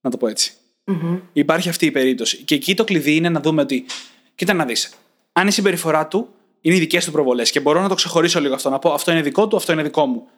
[0.00, 0.52] Να το πω έτσι.
[1.32, 2.36] Υπάρχει αυτή η περίπτωση.
[2.36, 3.84] Και εκεί το κλειδί είναι να δούμε ότι,
[4.34, 4.92] κοίτα να δεις,
[5.32, 6.28] αν η συμπεριφορά του
[6.60, 9.10] είναι οι δικές του προβολές και μπορώ να το ξεχωρίσω λίγο αυτό, να πω αυτό
[9.10, 10.28] είναι δικό του, αυτό είναι δικό μου.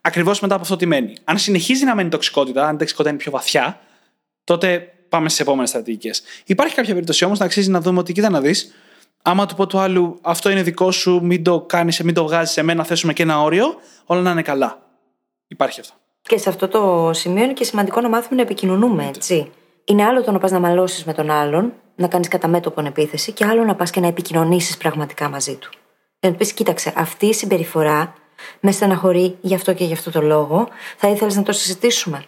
[0.00, 1.16] Ακριβώς μετά από αυτό τι μένει.
[1.24, 3.80] Αν συνεχίζει να μένει τοξικότητα, αν η τοξικότητα είναι πιο βαθιά,
[4.44, 6.22] τότε πάμε στις επόμενες στρατηγικές.
[6.44, 8.74] Υπάρχει κάποια περίπτωση όμως να αξίζει να δούμε ότι, κοίτα να δεις,
[9.22, 12.52] άμα του πω του άλλου αυτό είναι δικό σου, μην το κάνεις, μην το βγάζεις
[12.52, 14.82] σε μένα, θέσουμε και ένα όριο, όλα να είναι καλά.
[15.46, 15.94] Υπάρχει αυτό.
[16.22, 19.50] Και σε αυτό το σημείο είναι και σημαντικό να μάθουμε να επικοινωνούμε, έτσι.
[19.84, 23.32] Είναι άλλο το να πας να μαλώσεις με τον άλλον, να κάνεις κατά μέτωπον επίθεση,
[23.32, 25.70] και άλλο να πας και να επικοινωνήσεις πραγματικά μαζί του.
[26.20, 28.14] Και να του πει, κοίταξε, αυτή η συμπεριφορά
[28.60, 32.24] με στεναχωρεί γι' αυτό και γι' αυτό το λόγο, θα ήθελες να το συζητήσουμε.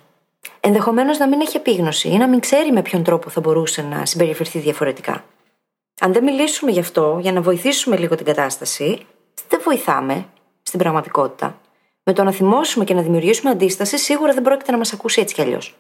[0.61, 4.07] Ενδεχομένως να μην έχει επίγνωση ή να μην ξέρει με ποιον τρόπο θα μπορούσε να
[4.07, 5.25] συμπεριφερθεί διαφορετικά.
[6.01, 9.07] Αν δεν μιλήσουμε γι' αυτό, για να βοηθήσουμε λίγο την κατάσταση,
[9.49, 10.27] δεν βοηθάμε
[10.63, 11.61] στην πραγματικότητα.
[12.03, 15.35] Με το να θυμώσουμε και να δημιουργήσουμε αντίσταση, σίγουρα δεν πρόκειται να μας ακούσει έτσι
[15.35, 15.77] κι αλλιώς.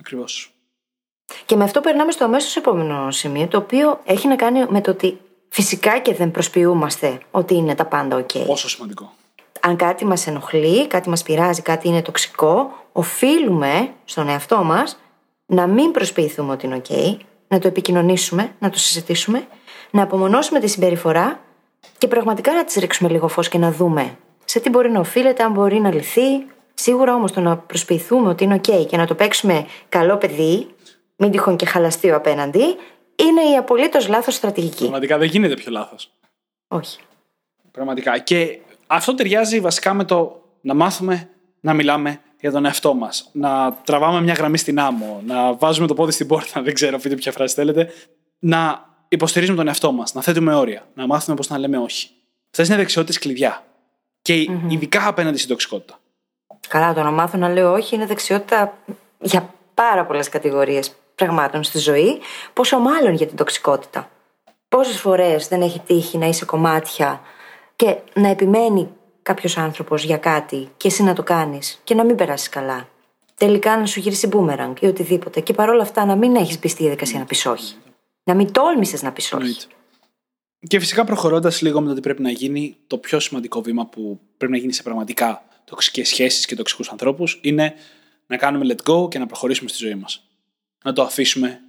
[0.00, 0.52] Ακριβώς.
[1.46, 4.90] Και με αυτό περνάμε στο αμέσως επόμενο σημείο, το οποίο έχει να κάνει με το
[4.90, 8.44] ότι φυσικά και δεν προσποιούμαστε ότι είναι τα πάντα OK.
[8.46, 9.12] Πόσο σημαντικό.
[9.60, 14.98] Αν κάτι μας ενοχλεί, κάτι μας πειράζει, κάτι είναι τοξικό, οφείλουμε στον εαυτό μας
[15.46, 17.16] να μην προσποιηθούμε ότι είναι OK,
[17.48, 19.46] να το επικοινωνήσουμε, να το συζητήσουμε,
[19.90, 21.40] να απομονώσουμε τη συμπεριφορά
[21.98, 25.42] και πραγματικά να της ρίξουμε λίγο φως και να δούμε σε τι μπορεί να οφείλεται,
[25.42, 26.46] αν μπορεί να λυθεί,
[26.80, 30.68] Σίγουρα όμως το να προσποιηθούμε ότι είναι OK και να το παίξουμε καλό παιδί,
[31.16, 32.64] μην τυχόν και χαλαστεί ο απέναντι,
[33.16, 34.80] είναι η απολύτως λάθος στρατηγική.
[34.80, 36.10] Πραγματικά δεν γίνεται πιο λάθος.
[36.68, 36.98] Όχι.
[37.70, 38.18] Πραγματικά.
[38.18, 41.28] Και αυτό ταιριάζει βασικά με το να μάθουμε
[41.60, 43.28] να μιλάμε για τον εαυτό μας.
[43.32, 47.14] Να τραβάμε μια γραμμή στην άμμο, να βάζουμε το πόδι στην πόρτα, δεν ξέρω, πείτε
[47.14, 47.92] ποια φράση θέλετε.
[48.38, 52.10] Να υποστηρίζουμε τον εαυτό μας, να θέτουμε όρια, να μάθουμε πώς να λέμε όχι.
[52.50, 53.62] Αυτές είναι δεξιότητες κλειδιά.
[54.22, 54.70] Και mm-hmm.
[54.72, 55.98] ειδικά απέναντι στην τοξικότητα.
[56.68, 58.78] Καλά, το να μάθω να λέω όχι είναι δεξιότητα
[59.20, 62.18] για πάρα πολλές κατηγορίες πραγμάτων στη ζωή,
[62.52, 64.10] πόσο μάλλον για την τοξικότητα.
[64.68, 67.20] Πόσες φορές δεν έχει τύχει να είσαι κομμάτια
[67.78, 68.88] και να επιμένει
[69.22, 72.88] κάποιος άνθρωπος για κάτι και εσύ να το κάνεις και να μην περάσεις καλά.
[73.36, 75.40] Τελικά να σου γυρίσει μπούμεραγκ ή οτιδήποτε.
[75.40, 77.74] Και παρόλα αυτά να μην έχεις μπει στη διαδικασία να πεις όχι.
[78.24, 79.56] Να μην τόλμησες να πεις όχι.
[80.68, 84.20] Και φυσικά προχωρώντας λίγο με το τι πρέπει να γίνει, το πιο σημαντικό βήμα που
[84.36, 87.74] πρέπει να γίνει σε πραγματικά τοξικές σχέσεις και τοξικούς ανθρώπους είναι
[88.26, 90.28] να κάνουμε let go και να προχωρήσουμε στη ζωή μας.
[90.84, 91.60] Να το αφήσουμε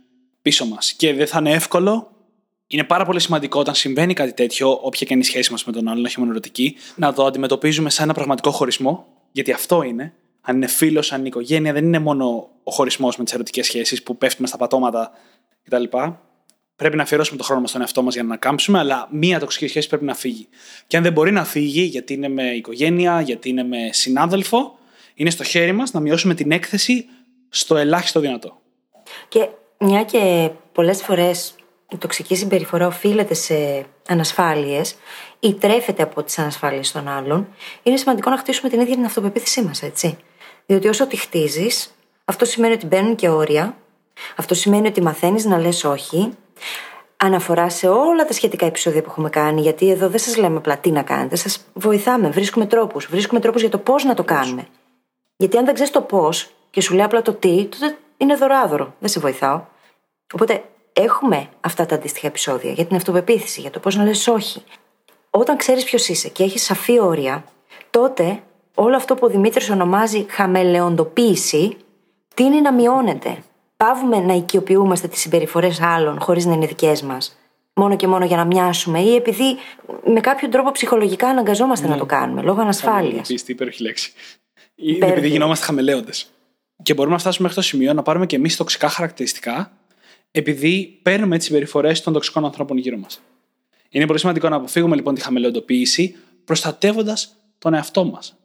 [0.42, 0.94] πίσω μας.
[0.94, 2.12] Και δεν θα είναι εύκολο.
[2.72, 5.72] Είναι πάρα πολύ σημαντικό όταν συμβαίνει κάτι τέτοιο, όποια και είναι η σχέση μας με
[5.72, 10.14] τον άλλον, όχι μόνο ερωτική, να το αντιμετωπίζουμε σαν ένα πραγματικό χωρισμό, γιατί αυτό είναι.
[10.42, 14.04] Αν είναι φίλος, αν είναι οικογένεια, δεν είναι μόνο ο χωρισμός με τις ερωτικές σχέσεις
[14.04, 15.12] που πέφτουμε στα πατώματα
[15.64, 15.84] κτλ
[16.80, 19.68] πρέπει να αφιερώσουμε το χρόνο μας στον εαυτό μας για να ανακάμψουμε, αλλά μία τοξική
[19.68, 20.48] σχέση πρέπει να φύγει.
[20.88, 24.78] Και αν δεν μπορεί να φύγει, γιατί είναι με οικογένεια, γιατί είναι με συνάδελφο,
[25.14, 27.06] είναι στο χέρι μας να μειώσουμε την έκθεση
[27.50, 28.62] στο ελάχιστο δυνατό.
[29.28, 29.48] Και
[29.80, 31.56] μια και πολλές φορές
[31.90, 34.96] η τοξική συμπεριφορά οφείλεται σε ανασφάλειες
[35.40, 37.48] ή τρέφεται από τις ανασφάλειες των άλλων,
[37.84, 40.18] είναι σημαντικό να χτίσουμε την ίδια την αυτοπεποίθησή μας, έτσι.
[40.66, 43.78] Διότι όσο τη χτίζεις, αυτό σημαίνει ότι μπαίνουν και όρια,
[44.36, 46.32] αυτό σημαίνει ότι μαθαίνεις να λες όχι,
[47.18, 50.78] αναφορά σε όλα τα σχετικά επεισόδια που έχουμε κάνει, γιατί εδώ δεν σας λέμε απλά
[50.78, 53.06] τι να κάνετε, σας βοηθάμε, βρίσκουμε τρόπους.
[53.06, 54.68] Βρίσκουμε τρόπους για το πώς να το κάνουμε.
[55.38, 58.94] Γιατί αν δεν ξέρεις το πώς και σου λέει απλά το τι, τότε είναι δωράδωρο.
[59.00, 59.62] Δεν σε βοηθάω.
[60.34, 60.64] Οπότε
[60.94, 64.64] έχουμε αυτά τα αντίστοιχα επεισόδια για την αυτοπεποίθηση, για το πώς να λε όχι.
[65.30, 67.44] Όταν ξέρεις ποιος είσαι και έχεις σαφή όρια,
[67.90, 68.44] τότε
[68.76, 71.78] όλο αυτό που ο Δημήτρης ονομάζει χαμελεοντοποίηση
[72.34, 73.38] τίνει να μειώνεται
[73.84, 77.38] πάβουμε να οικειοποιούμαστε τις συμπεριφορές άλλων χωρίς να είναι δικές μας.
[77.74, 79.58] Μόνο και μόνο για να μοιάσουμε ή επειδή
[80.06, 83.28] με κάποιο τρόπο ψυχολογικά αναγκαζόμαστε να το κάνουμε λόγω ανασφάλειας.
[83.28, 84.12] Πίστη, υπέροχη λέξη.
[84.76, 86.30] Ή επειδή γινόμαστε χαμελέοντες.
[86.84, 89.72] Και μπορούμε να φτάσουμε μέχρι το σημείο να πάρουμε και εμείς τοξικά χαρακτηριστικά
[90.32, 93.22] επειδή παίρνουμε τις συμπεριφορές των τοξικών ανθρώπων γύρω μας.
[93.90, 96.16] Είναι πολύ σημαντικό να αποφύγουμε λοιπόν τη χαμελεοντοποίηση
[96.46, 98.38] προστατεύοντας τον εαυτό μας.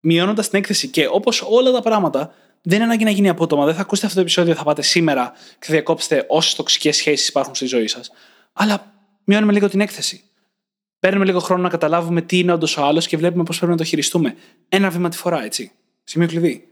[0.00, 3.64] Μειώνοντας την έκθεση και όπως όλα τα πράγματα δεν είναι ανάγκη να γίνει απότομα.
[3.64, 7.28] Δεν θα ακούσετε αυτό το επεισόδιο, θα πάτε σήμερα και θα διακόψετε όσες τοξικές σχέσεις
[7.28, 8.10] υπάρχουν στη ζωή σας.
[8.52, 8.92] Αλλά
[9.24, 10.24] μειώνουμε λίγο την έκθεση.
[10.98, 13.78] Παίρνουμε λίγο χρόνο να καταλάβουμε τι είναι όντως ο άλλος και βλέπουμε πώς πρέπει να
[13.78, 14.36] το χειριστούμε.
[14.68, 15.72] Ένα βήμα τη φορά, έτσι.
[16.04, 16.68] Σημείο κλειδί.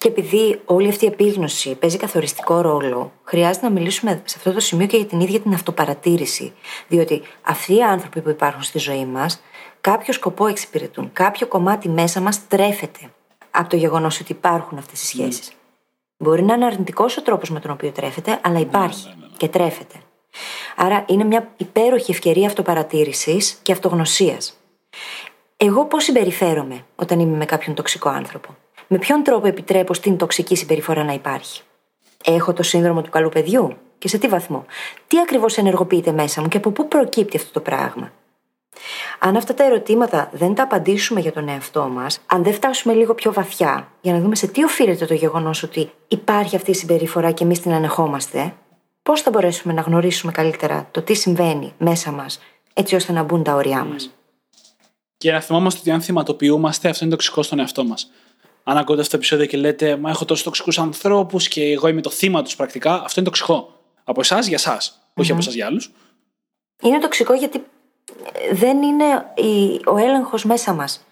[0.00, 4.60] Και επειδή όλη αυτή η επίγνωση παίζει καθοριστικό ρόλο, χρειάζεται να μιλήσουμε σε αυτό το
[4.60, 6.52] σημείο και για την ίδια την αυτοπαρατήρηση.
[6.88, 9.42] Διότι αυτοί οι άνθρωποι που υπάρχουν στη ζωή μας
[9.80, 11.10] κάποιο σκοπό εξυπηρετούν.
[11.12, 12.98] Κάποιο κομμάτι μέσα μας τρέφεται
[13.50, 15.50] από το γεγονός ότι υπάρχουν αυτές οι σχέσεις.
[15.50, 15.54] Mm.
[16.16, 19.26] Μπορεί να είναι αρνητικός ο τρόπος με τον οποίο τρέφεται, αλλά ναι, υπάρχει ναι, ναι,
[19.36, 19.94] και τρέφεται.
[20.76, 24.60] Άρα είναι μια υπέροχη ευκαιρία αυτοπαρατήρησης και αυτογνωσίας.
[25.56, 28.56] Εγώ πώς συμπεριφέρομαι όταν είμαι με κάποιον τοξικό άνθρωπο;
[28.92, 31.62] Με ποιον τρόπο επιτρέπω στην τοξική συμπεριφορά να υπάρχει;
[32.24, 34.64] Έχω το σύνδρομο του καλού παιδιού; Και σε τι βαθμό;
[35.06, 38.12] Τι ακριβώς ενεργοποιείται μέσα μου και από πού προκύπτει αυτό το πράγμα;
[39.18, 43.14] Αν αυτά τα ερωτήματα δεν τα απαντήσουμε για τον εαυτό μας, αν δεν φτάσουμε λίγο
[43.14, 47.30] πιο βαθιά για να δούμε σε τι οφείλεται το γεγονός ότι υπάρχει αυτή η συμπεριφορά
[47.30, 48.54] και εμείς την ανεχόμαστε,
[49.02, 52.40] πώς θα μπορέσουμε να γνωρίσουμε καλύτερα το τι συμβαίνει μέσα μας,
[52.74, 54.10] έτσι ώστε να μπουν τα όρια μας;
[55.16, 58.10] Και να θυμόμαστε ότι αν θυματοποιούμαστε, αυτό είναι τοξικό στον εαυτό μας.
[58.62, 62.00] Αν ακούτε αυτό το επεισόδιο και λέτε, Μα έχω τόσους τοξικούς ανθρώπους και εγώ είμαι
[62.00, 63.74] το θύμα τους πρακτικά, αυτό είναι τοξικό.
[64.04, 65.92] Από εσάς για εσάς, όχι από εσάς για άλλους.
[66.82, 67.64] Είναι τοξικό γιατί
[68.52, 69.04] δεν είναι
[69.86, 71.04] ο έλεγχος μέσα μας.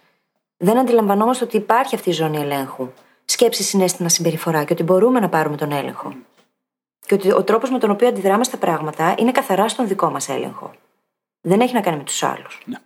[0.56, 2.92] Δεν αντιλαμβανόμαστε ότι υπάρχει αυτή η ζώνη ελέγχου.
[3.24, 6.14] Σκέψη, συνέστημα, συμπεριφορά και ότι μπορούμε να πάρουμε τον έλεγχο.
[7.06, 10.28] Και ότι ο τρόπος με τον οποίο αντιδράμε στα πράγματα είναι καθαρά στον δικό μας
[10.28, 10.74] έλεγχο.
[11.40, 12.60] Δεν έχει να κάνει με τους άλλους.
[12.64, 12.76] Ναι.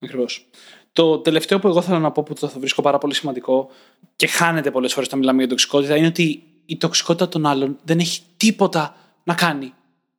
[0.00, 0.48] Ακριβώς.
[0.96, 3.68] Το τελευταίο που εγώ θέλω να πω που το θα βρίσκω πάρα πολύ σημαντικό
[4.16, 7.98] και χάνεται πολλές φορές όταν μιλάμε για τοξικότητα είναι ότι η τοξικότητα των άλλων δεν
[7.98, 9.72] έχει τίποτα να κάνει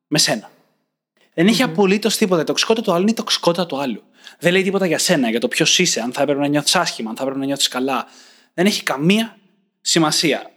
[0.08, 0.50] με σένα.
[1.34, 1.70] Δεν έχει mm-hmm.
[1.70, 2.40] απολύτως τίποτα.
[2.40, 4.02] Η τοξικότητα του άλλου είναι η τοξικότητα του άλλου.
[4.38, 7.10] Δεν λέει τίποτα για σένα, για το ποιος είσαι, αν θα έπρεπε να νιώθεις άσχημα,
[7.10, 8.06] αν θα έπρεπε να νιώθεις καλά.
[8.54, 9.38] Δεν έχει καμία
[9.80, 10.50] σημασία.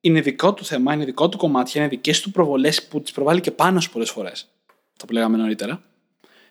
[0.00, 3.40] Είναι δικό του θέμα, είναι δικό του κομμάτι, είναι δικές του προβολές που τις προβάλλει
[3.40, 4.48] και πάνω σου πολλές φορές.
[4.96, 5.82] Το που λέγαμε νωρίτερα.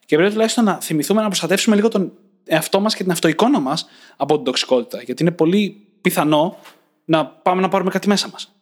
[0.06, 2.12] Και πρέπει τουλάχιστον να θυμηθούμε να προστατεύσουμε λίγο τον
[2.46, 3.88] εαυτό μας και την αυτοεικόνα μας
[4.18, 5.02] από την τοξικότητα.
[5.02, 6.58] Γιατί είναι πολύ πιθανό
[7.06, 8.56] να πάμε να πάρουμε κάτι μέσα μας.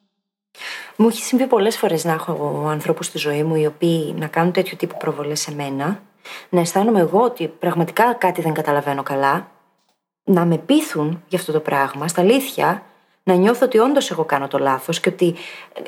[0.95, 4.51] Μου έχει συμβεί πολλές φορές να έχω ανθρώπους στη ζωή μου οι οποίοι να κάνουν
[4.51, 6.01] τέτοιου τύπου προβολές σε μένα,
[6.49, 9.51] να αισθάνομαι εγώ ότι πραγματικά κάτι δεν καταλαβαίνω καλά,
[10.23, 12.83] να με πείθουν για αυτό το πράγμα, στα αλήθεια,
[13.23, 15.35] να νιώθω ότι όντως εγώ κάνω το λάθος και ότι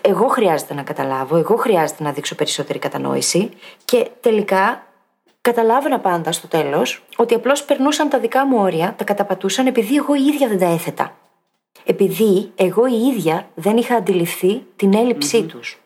[0.02, 3.50] εγώ χρειάζεται να καταλάβω, εγώ χρειάζεται να δείξω περισσότερη κατανόηση
[3.86, 4.86] και τελικά
[5.50, 10.16] καταλάβαινα πάντα στο τέλος ότι απλώς περνούσαν τα δικά μου όρια, τα καταπατούσαν επειδή εγώ
[10.16, 11.18] η ίδια δεν τα έθετα.
[11.84, 15.48] Επειδή εγώ η ίδια δεν είχα αντιληφθεί την έλλειψή mm-hmm.
[15.48, 15.80] τους.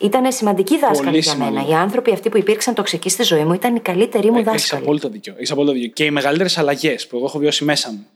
[0.00, 1.66] Ήταν σημαντική δάσκαλη για μένα.
[1.68, 4.62] Οι άνθρωποι αυτοί που υπήρξαν τοξικοί στη ζωή μου ήταν οι καλύτεροι μου ε, δάσκαλοι.
[4.62, 5.34] Έχει απόλυτο δίκιο.
[5.36, 5.88] Έχεις απόλυτο δίκιο.
[5.88, 8.06] Και οι μεγαλύτερες αλλαγές που εγώ έχω βιώσει μέσα μου,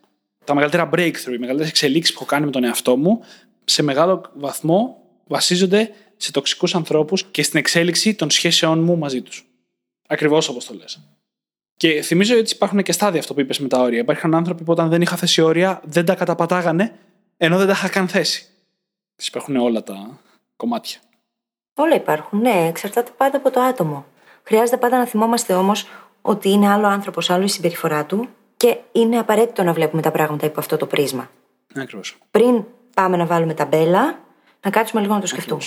[0.45, 3.21] τα μεγαλύτερα breakthrough, οι μεγαλύτερες εξελίξεις που έχω κάνει με τον εαυτό μου,
[3.65, 4.97] σε μεγάλο βαθμό
[5.27, 9.47] βασίζονται σε τοξικούς ανθρώπους και στην εξέλιξη των σχέσεών μου μαζί τους.
[10.07, 11.01] Ακριβώς όπως το λες.
[11.77, 13.99] Και θυμίζω ότι υπάρχουν και στάδια αυτό που είπες με τα όρια.
[13.99, 16.99] Υπάρχουν άνθρωποι που όταν δεν είχα θέσει όρια δεν τα καταπατάγανε
[17.37, 18.47] ενώ δεν τα είχα καν θέσει.
[19.17, 20.19] Τις υπάρχουν όλα τα
[20.57, 20.99] κομμάτια.
[21.75, 24.07] Όλα υπάρχουν, ναι, εξαρτάται πάντα από το άτομο.
[24.43, 25.87] Χρειάζεται πάντα να θυμόμαστε όμως
[26.23, 30.47] ότι είναι άλλο άνθρωπος, άλλο η συμπεριφορά του και είναι απαραίτητο να βλέπουμε τα πράγματα
[30.47, 31.31] υπό αυτό το πρίσμα.
[31.75, 32.17] Ακριβώς.
[32.31, 34.19] Πριν πάμε να βάλουμε τα μπέλα,
[34.61, 35.63] να κάτσουμε λίγο να το σκεφτούμε.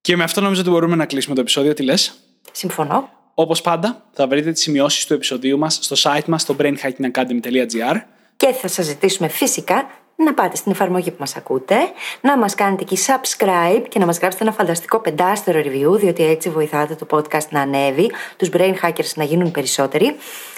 [0.00, 1.74] Και με αυτό νομίζω ότι μπορούμε να κλείσουμε το επεισόδιο.
[1.74, 2.18] Τι λες;
[2.52, 3.10] Συμφωνώ.
[3.40, 8.00] Όπως πάντα, θα βρείτε τις σημειώσεις του επεισοδίου μας στο site μας στο brainhackingacademy.gr.
[8.36, 9.86] Και θα σας ζητήσουμε φυσικά
[10.16, 11.76] να πάτε στην εφαρμογή που μας ακούτε,
[12.20, 16.50] να μας κάνετε εκεί subscribe και να μας γράψετε ένα φανταστικό πεντάστερο review, διότι έτσι
[16.50, 20.16] βοηθάτε το podcast να ανέβει, τους brain hackers να γίνουν περισσότεροι.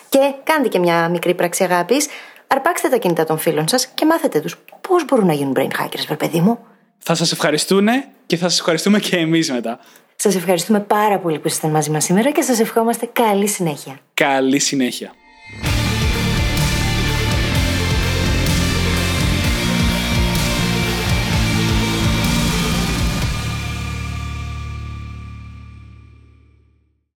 [0.09, 2.07] Και κάντε και μια μικρή πράξη αγάπης.
[2.47, 6.05] Αρπάξτε τα κινητά των φίλων σας και μάθετε τους πώς μπορούν να γίνουν brain hackers,
[6.07, 6.59] βρε παιδί μου.
[6.99, 7.89] Θα σας ευχαριστούν
[8.27, 9.81] και θα σας ευχαριστούμε και εμείς μετά.
[10.23, 14.01] Σας ευχαριστούμε πάρα πολύ που ήσασταν μαζί μας σήμερα και σας ευχόμαστε καλή συνέχεια.
[14.15, 15.13] Καλή συνέχεια.